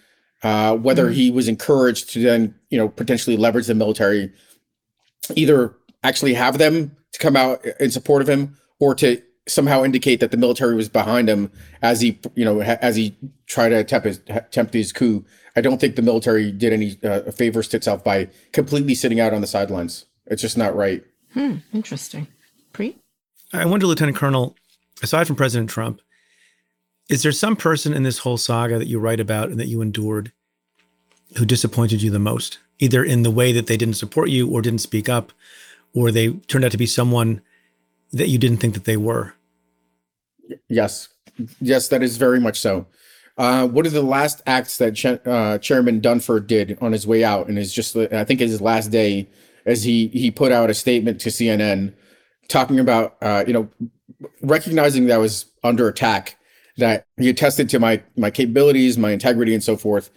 [0.42, 4.32] uh, whether he was encouraged to then you know potentially leverage the military,
[5.36, 10.18] either actually have them to come out in support of him or to somehow indicate
[10.18, 11.50] that the military was behind him
[11.80, 13.16] as he you know as he
[13.46, 15.24] tried to attempt his, attempt his coup.
[15.54, 19.32] I don't think the military did any uh, favors to itself by completely sitting out
[19.32, 20.06] on the sidelines.
[20.26, 21.04] It's just not right.
[21.34, 22.26] Hmm, Interesting.
[22.72, 22.96] Preet?
[23.52, 24.56] I wonder, Lieutenant Colonel,
[25.02, 26.00] aside from President Trump,
[27.08, 29.80] is there some person in this whole saga that you write about and that you
[29.80, 30.32] endured
[31.36, 34.60] who disappointed you the most, either in the way that they didn't support you or
[34.60, 35.32] didn't speak up,
[35.94, 37.40] or they turned out to be someone
[38.12, 39.34] that you didn't think that they were?
[40.68, 41.08] Yes,
[41.60, 42.86] yes, that is very much so.
[43.36, 47.22] Uh, one of the last acts that Ch- uh, Chairman Dunford did on his way
[47.24, 49.28] out, and is just I think his last day,
[49.64, 51.94] as he he put out a statement to CNN,
[52.48, 53.68] talking about uh, you know
[54.42, 56.36] recognizing that I was under attack,
[56.78, 60.10] that he attested to my my capabilities, my integrity, and so forth,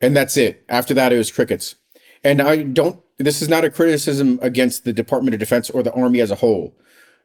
[0.00, 0.64] and that's it.
[0.68, 1.76] After that, it was crickets.
[2.24, 3.00] And I don't.
[3.18, 6.36] This is not a criticism against the Department of Defense or the Army as a
[6.36, 6.76] whole.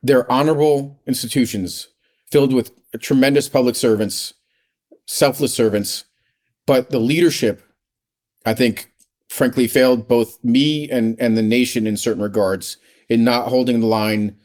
[0.01, 1.87] They're honorable institutions
[2.31, 4.33] filled with tremendous public servants,
[5.05, 6.05] selfless servants,
[6.65, 7.61] but the leadership,
[8.45, 8.91] I think,
[9.29, 12.77] frankly, failed both me and and the nation in certain regards
[13.09, 14.35] in not holding the line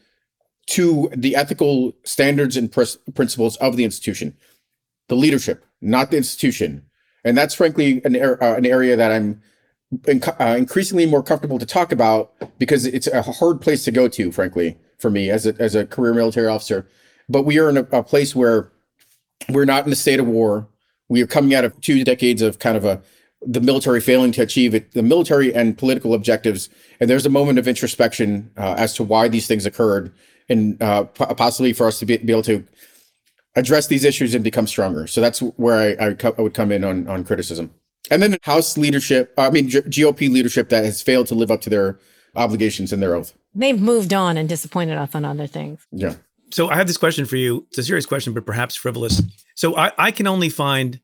[0.68, 4.36] to the ethical standards and pres- principles of the institution.
[5.08, 6.84] The leadership, not the institution,
[7.24, 9.40] and that's frankly an ar- uh, an area that I'm
[10.02, 14.08] inc- uh, increasingly more comfortable to talk about because it's a hard place to go
[14.08, 16.86] to, frankly, for me as a as a career military officer.
[17.30, 18.70] But we are in a, a place where
[19.48, 20.68] we're not in a state of war.
[21.08, 23.00] We are coming out of two decades of kind of a
[23.42, 26.68] the military failing to achieve it, the military and political objectives,
[27.00, 30.12] and there's a moment of introspection uh, as to why these things occurred,
[30.48, 32.64] and uh, po- possibly for us to be, be able to
[33.56, 35.06] address these issues and become stronger.
[35.06, 37.72] So that's where I, I, co- I would come in on on criticism.
[38.10, 41.60] And then House leadership, I mean, G- GOP leadership that has failed to live up
[41.62, 41.98] to their
[42.36, 43.34] obligations and their oath.
[43.54, 45.86] They've moved on and disappointed us on other things.
[45.90, 46.14] Yeah.
[46.50, 47.66] So I have this question for you.
[47.68, 49.20] It's a serious question, but perhaps frivolous.
[49.54, 51.00] So I, I can only find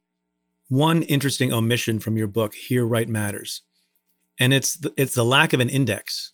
[0.69, 3.63] one interesting omission from your book, Here Right Matters.
[4.39, 6.33] And it's the, it's the lack of an index,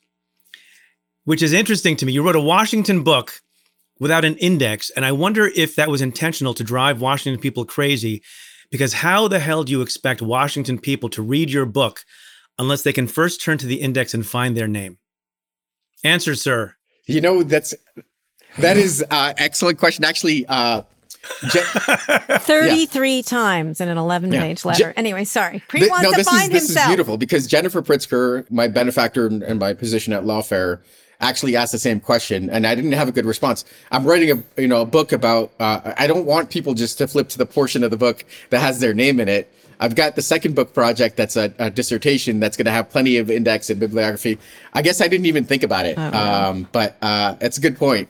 [1.24, 2.12] which is interesting to me.
[2.12, 3.40] You wrote a Washington book
[3.98, 4.90] without an index.
[4.90, 8.22] And I wonder if that was intentional to drive Washington people crazy,
[8.70, 12.00] because how the hell do you expect Washington people to read your book
[12.58, 14.98] unless they can first turn to the index and find their name?
[16.04, 16.74] Answer, sir.
[17.06, 17.74] You know, that's
[18.58, 20.04] that is uh excellent question.
[20.04, 20.82] Actually, uh
[21.50, 21.60] Je-
[22.38, 24.40] 33 times in an 11 Yeah.
[24.40, 24.92] page letter.
[24.92, 25.62] Je- anyway, sorry.
[25.68, 26.84] Pre Th- wants no, to this is this himself.
[26.86, 30.80] is beautiful because Jennifer Pritzker, my benefactor and and my position at Lawfare,
[31.20, 33.64] actually asked the same question, and I didn't have a good response.
[33.90, 35.52] I'm writing a you know a book about.
[35.60, 38.60] Uh, I don't want people just to flip to the portion of the book that
[38.60, 39.52] has their name in it.
[39.80, 43.16] I've got the second book project that's a, a dissertation that's going to have plenty
[43.16, 44.38] of index and bibliography.
[44.74, 48.08] I guess I didn't even think about it, um, but uh, it's a good point.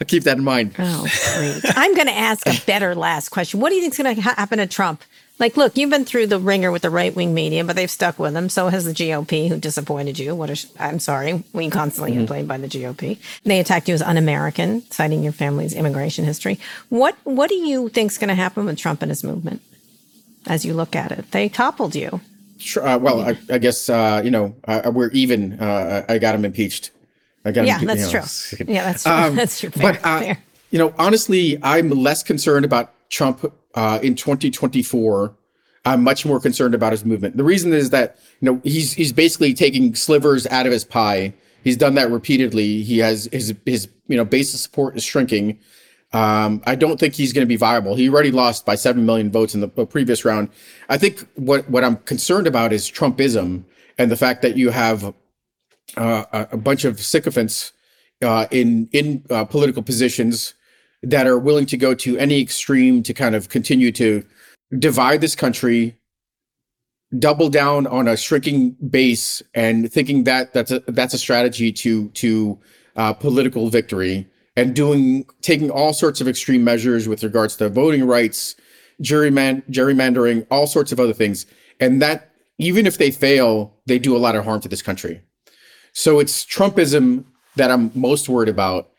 [0.00, 0.74] I'll keep that in mind.
[0.78, 1.06] Oh,
[1.36, 1.60] great.
[1.76, 3.60] I'm going to ask a better last question.
[3.60, 5.02] What do you think is going to happen to Trump?
[5.38, 8.18] Like, look, you've been through the ringer with the right wing media, but they've stuck
[8.20, 8.48] with him.
[8.48, 10.32] So has the GOP, who disappointed you.
[10.34, 12.20] What a sh- I'm sorry, we constantly Mm-hmm.
[12.20, 13.18] get blamed by the GOP.
[13.44, 16.60] They attacked you as un-American, citing your family's immigration history.
[16.88, 19.60] What What do you think's going to happen with Trump and his movement?
[20.46, 22.20] As you look at it, they toppled you.
[22.58, 25.58] Sure, uh, well, I, I guess uh, you know uh, we're even.
[25.60, 26.92] Uh, I got him impeached.
[27.44, 28.74] I got Yeah, him, that's you know, true.
[28.74, 29.12] Yeah, that's true.
[29.12, 29.70] Um, that's true.
[29.70, 30.38] Fair, but uh, fair.
[30.70, 35.34] you know, honestly, I'm less concerned about Trump uh, in 2024.
[35.86, 37.36] I'm much more concerned about his movement.
[37.36, 41.34] The reason is that you know he's he's basically taking slivers out of his pie.
[41.62, 42.82] He's done that repeatedly.
[42.82, 45.58] He has his his you know base of support is shrinking.
[46.12, 47.96] Um, I don't think he's going to be viable.
[47.96, 50.48] He already lost by seven million votes in the previous round.
[50.88, 53.64] I think what what I'm concerned about is Trumpism
[53.98, 55.12] and the fact that you have
[55.96, 57.72] uh, a, bunch of sycophants
[58.22, 60.54] uh, in in uh, political positions
[61.04, 64.24] that are willing to go to any extreme to kind of continue to
[64.78, 65.96] divide this country,
[67.18, 72.08] double down on a shrinking base, and thinking that that's a that's a strategy to
[72.10, 72.58] to
[72.96, 74.26] uh, political victory,
[74.56, 78.56] and doing taking all sorts of extreme measures with regards to voting rights,
[79.02, 81.46] juryman gerrymandering, all sorts of other things,
[81.80, 85.20] and that even if they fail, they do a lot of harm to this country.
[85.92, 87.24] So it's Trumpism
[87.56, 88.90] that I'm most worried about.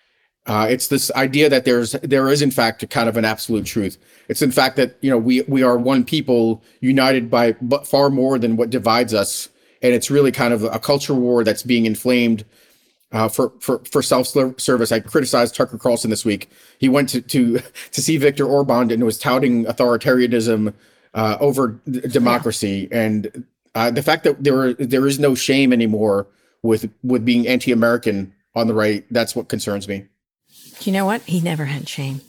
[0.48, 3.66] Uh, it's this idea that there's there is in fact a kind of an absolute
[3.66, 3.98] truth.
[4.28, 8.10] It's in fact that you know we we are one people united by but far
[8.10, 9.50] more than what divides us,
[9.82, 12.46] and it's really kind of a culture war that's being inflamed
[13.12, 14.92] uh, for for for self service.
[14.92, 16.50] I criticized Tucker Carlson this week.
[16.78, 17.60] He went to to
[17.92, 20.74] to see Viktor Orban and was touting authoritarianism
[21.16, 26.28] uh, over d- democracy, and uh, the fact that there there is no shame anymore
[26.62, 29.06] with with being anti-American on the right.
[29.10, 30.06] That's what concerns me.
[30.82, 31.22] You know what?
[31.22, 32.22] He never had shame.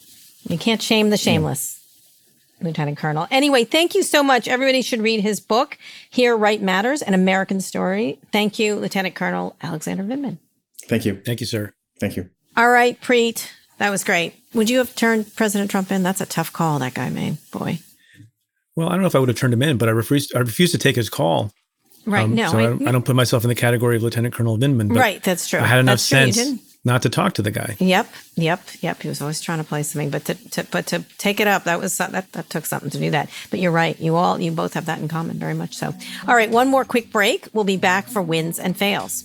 [0.49, 1.81] You can't shame the shameless,
[2.61, 3.27] Lieutenant Colonel.
[3.31, 4.47] Anyway, thank you so much.
[4.49, 5.77] Everybody should read his book,
[6.09, 8.19] Here Right Matters, an American story.
[8.33, 10.39] Thank you, Lieutenant Colonel Alexander Vindman.
[10.89, 11.21] Thank you.
[11.25, 11.73] Thank you, sir.
[12.01, 12.31] Thank you.
[12.57, 13.49] All right, Preet.
[13.79, 14.35] That was great.
[14.55, 16.03] Would you have turned President Trump in?
[16.03, 17.37] That's a tough call that guy made.
[17.51, 17.81] Boy.
[18.75, 20.35] Well, I don't know if I would have turned him in, but I refused.
[20.35, 21.53] I refused to take his call.
[22.07, 22.25] Right.
[22.25, 22.51] Um, no.
[22.51, 24.89] so I, I- don't, put myself in the category of Lieutenant Colonel Vindman.
[24.89, 25.23] But right.
[25.23, 25.59] That's true.
[25.59, 26.19] I had enough That's true.
[26.21, 26.61] You sense didn't.
[26.87, 27.77] Not to talk to the guy.
[27.81, 29.03] Yep, yep, yep.
[29.03, 31.65] He was always trying to play something, but to, to but to take it up,
[31.65, 33.29] that was that that took something to do that.
[33.51, 33.99] But you're right.
[34.01, 35.93] You all you both have that in common, very much so.
[36.29, 37.49] All right, one more quick break.
[37.53, 39.25] We'll be back for wins and fails.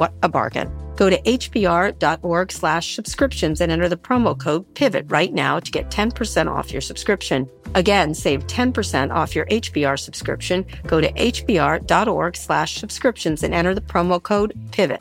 [0.00, 0.72] What a bargain.
[0.96, 5.90] Go to hbr.org slash subscriptions and enter the promo code PIVOT right now to get
[5.90, 7.46] 10% off your subscription.
[7.74, 10.64] Again, save 10% off your HBR subscription.
[10.86, 15.00] Go to hbr.org slash subscriptions and enter the promo code PIVOT.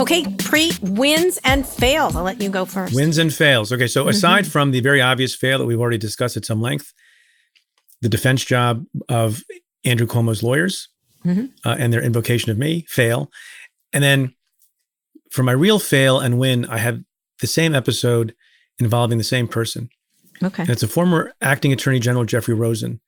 [0.00, 2.16] Okay, Preet wins and fails.
[2.16, 2.92] I'll let you go first.
[2.92, 3.72] Wins and fails.
[3.72, 4.50] Okay, so aside mm-hmm.
[4.50, 6.92] from the very obvious fail that we've already discussed at some length,
[8.02, 9.44] the defense job of
[9.86, 10.88] Andrew Cuomo's lawyers
[11.24, 11.46] mm-hmm.
[11.64, 13.30] uh, and their invocation of me, fail.
[13.92, 14.34] And then
[15.30, 17.00] for my real fail and win, I have
[17.40, 18.34] the same episode
[18.78, 19.88] involving the same person.
[20.42, 20.62] Okay.
[20.62, 23.00] And it's a former acting attorney general, Jeffrey Rosen,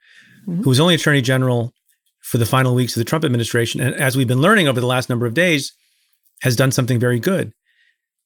[0.47, 0.62] mm-hmm.
[0.62, 1.74] who was only attorney general
[2.22, 3.81] for the final weeks of the Trump administration.
[3.81, 5.72] And as we've been learning over the last number of days,
[6.43, 7.53] has done something very good.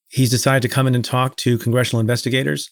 [0.08, 2.70] He's decided to come in and talk to congressional investigators,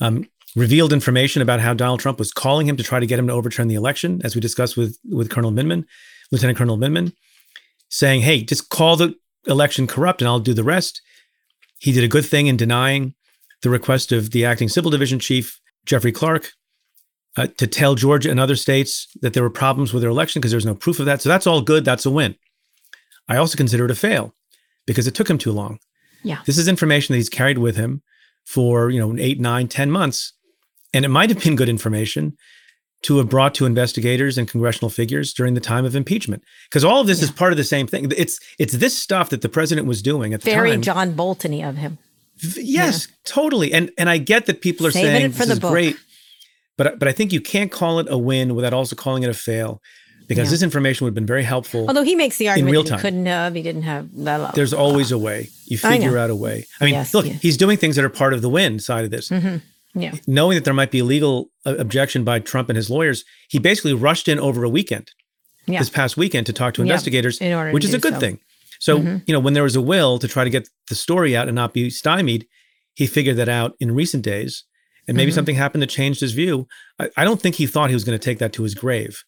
[0.00, 3.26] um, revealed information about how Donald Trump was calling him to try to get him
[3.26, 5.84] to overturn the election, as we discussed with, with Colonel Vindman,
[6.30, 7.12] Lieutenant Colonel Vindman,
[7.88, 9.14] saying, hey, just call the
[9.46, 11.00] election corrupt and I'll do the rest.
[11.78, 13.14] He did a good thing in denying
[13.62, 16.52] the request of the acting civil division chief, Jeffrey Clark,
[17.36, 20.50] uh, to tell Georgia and other states that there were problems with their election because
[20.50, 21.22] there's no proof of that.
[21.22, 21.84] So that's all good.
[21.84, 22.36] That's a win.
[23.28, 24.34] I also consider it a fail
[24.86, 25.78] because it took him too long.
[26.22, 26.40] Yeah.
[26.44, 28.02] This is information that he's carried with him
[28.44, 30.34] for, you know, eight, nine, ten months.
[30.94, 32.36] And it might have been good information
[33.02, 36.42] to have brought to investigators and congressional figures during the time of impeachment.
[36.68, 37.24] Because all of this yeah.
[37.24, 38.10] is part of the same thing.
[38.16, 40.82] It's it's this stuff that the president was doing at the Very time.
[40.82, 41.98] Very John Boltony of him.
[42.56, 43.14] Yes, yeah.
[43.24, 43.72] totally.
[43.72, 45.70] And and I get that people are Saving saying this is book.
[45.70, 45.96] great.
[46.76, 49.34] But but I think you can't call it a win without also calling it a
[49.34, 49.80] fail
[50.28, 50.52] because yeah.
[50.52, 51.86] this information would have been very helpful.
[51.88, 54.54] Although he makes the argument that he couldn't have, he didn't have that.
[54.54, 55.48] There's always a way.
[55.66, 56.66] You figure out a way.
[56.80, 57.32] I mean, yes, look, yeah.
[57.34, 59.28] he's doing things that are part of the win side of this.
[59.28, 59.58] Mm-hmm.
[59.94, 60.14] Yeah.
[60.26, 63.58] Knowing that there might be a legal uh, objection by Trump and his lawyers, he
[63.58, 65.10] basically rushed in over a weekend,
[65.66, 65.78] yeah.
[65.78, 68.20] this past weekend, to talk to investigators, yeah, which is a good so.
[68.20, 68.40] thing.
[68.80, 69.18] So, mm-hmm.
[69.26, 71.54] you know, when there was a will to try to get the story out and
[71.54, 72.46] not be stymied,
[72.94, 74.64] he figured that out in recent days.
[75.06, 75.36] And maybe mm-hmm.
[75.36, 76.66] something happened that changed his view.
[76.98, 79.22] I, I don't think he thought he was going to take that to his grave.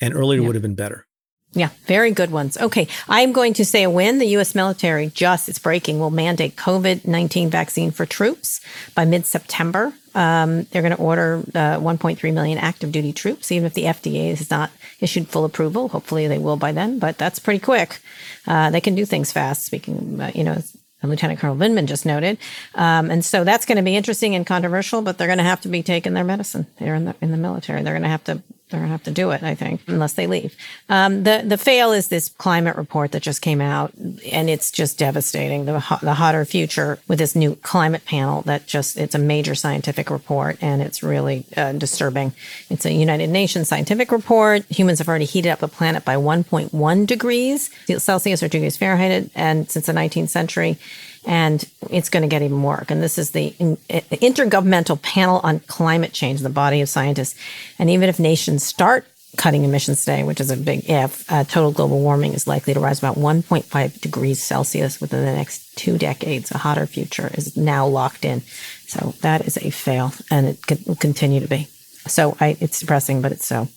[0.00, 1.07] And earlier would have been better.
[1.52, 2.58] Yeah, very good ones.
[2.58, 4.18] Okay, I'm going to say a win.
[4.18, 4.54] The U.S.
[4.54, 8.60] military just, it's breaking, will mandate COVID 19 vaccine for troops
[8.94, 9.94] by mid September.
[10.14, 14.30] Um, they're going to order uh, 1.3 million active duty troops, even if the FDA
[14.30, 14.70] has not
[15.00, 15.88] issued full approval.
[15.88, 18.00] Hopefully they will by then, but that's pretty quick.
[18.46, 19.64] Uh, they can do things fast.
[19.64, 20.62] Speaking, uh, you know,
[21.02, 22.36] Lieutenant Colonel Vindman just noted,
[22.74, 25.00] um, and so that's going to be interesting and controversial.
[25.00, 26.66] But they're going to have to be taking their medicine.
[26.78, 27.82] They're in the in the military.
[27.82, 30.26] They're going to have to they're gonna have to do it, I think, unless they
[30.26, 30.56] leave.
[30.88, 34.98] Um, the the fail is this climate report that just came out, and it's just
[34.98, 35.64] devastating.
[35.64, 40.10] The the hotter future with this new climate panel that just it's a major scientific
[40.10, 42.32] report, and it's really uh, disturbing.
[42.70, 44.64] It's a United Nations scientific report.
[44.70, 49.70] Humans have already heated up the planet by 1.1 degrees Celsius or degrees Fahrenheit, and
[49.70, 50.78] since the 19th century
[51.28, 52.86] and it's going to get even worse.
[52.88, 57.38] And this is the Intergovernmental Panel on Climate Change, the body of scientists.
[57.78, 59.06] And even if nations start
[59.36, 62.80] cutting emissions today, which is a big if, uh, total global warming is likely to
[62.80, 66.50] rise about 1.5 degrees Celsius within the next two decades.
[66.50, 68.40] A hotter future is now locked in.
[68.86, 71.68] So that is a fail, and it will continue to be.
[72.06, 73.68] So I, it's depressing, but it's so.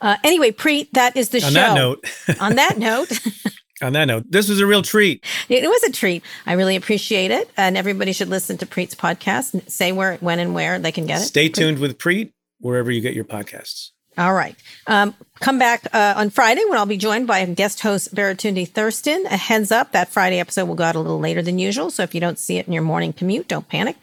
[0.00, 1.48] Uh, anyway, Preet, that is the show.
[1.48, 1.60] On show.
[1.60, 2.40] That note.
[2.40, 3.20] On that note.
[3.82, 5.24] On that note, this was a real treat.
[5.48, 6.22] It was a treat.
[6.46, 7.50] I really appreciate it.
[7.56, 9.68] And everybody should listen to Preet's podcast.
[9.70, 11.24] Say where, when, and where they can get it.
[11.24, 13.90] Stay tuned with Preet wherever you get your podcasts.
[14.18, 14.54] All right.
[14.86, 19.24] Um, come back uh, on Friday when I'll be joined by guest host Baratunde Thurston.
[19.26, 21.90] A heads up, that Friday episode will go out a little later than usual.
[21.90, 23.96] So if you don't see it in your morning commute, don't panic.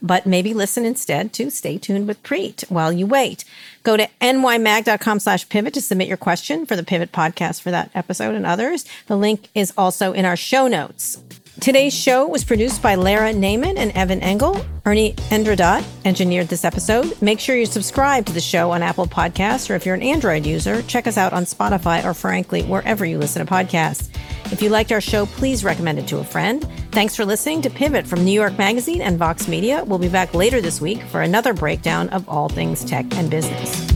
[0.00, 3.44] But maybe listen instead to Stay Tuned with Preet while you wait.
[3.82, 7.90] Go to nymag.com slash pivot to submit your question for the Pivot podcast for that
[7.94, 8.84] episode and others.
[9.08, 11.18] The link is also in our show notes.
[11.60, 14.60] Today's show was produced by Lara Naiman and Evan Engel.
[14.84, 17.20] Ernie Indradat engineered this episode.
[17.22, 20.44] Make sure you subscribe to the show on Apple Podcasts, or if you're an Android
[20.44, 24.10] user, check us out on Spotify or, frankly, wherever you listen to podcasts.
[24.52, 26.62] If you liked our show, please recommend it to a friend.
[26.92, 29.82] Thanks for listening to Pivot from New York Magazine and Vox Media.
[29.82, 33.95] We'll be back later this week for another breakdown of all things tech and business.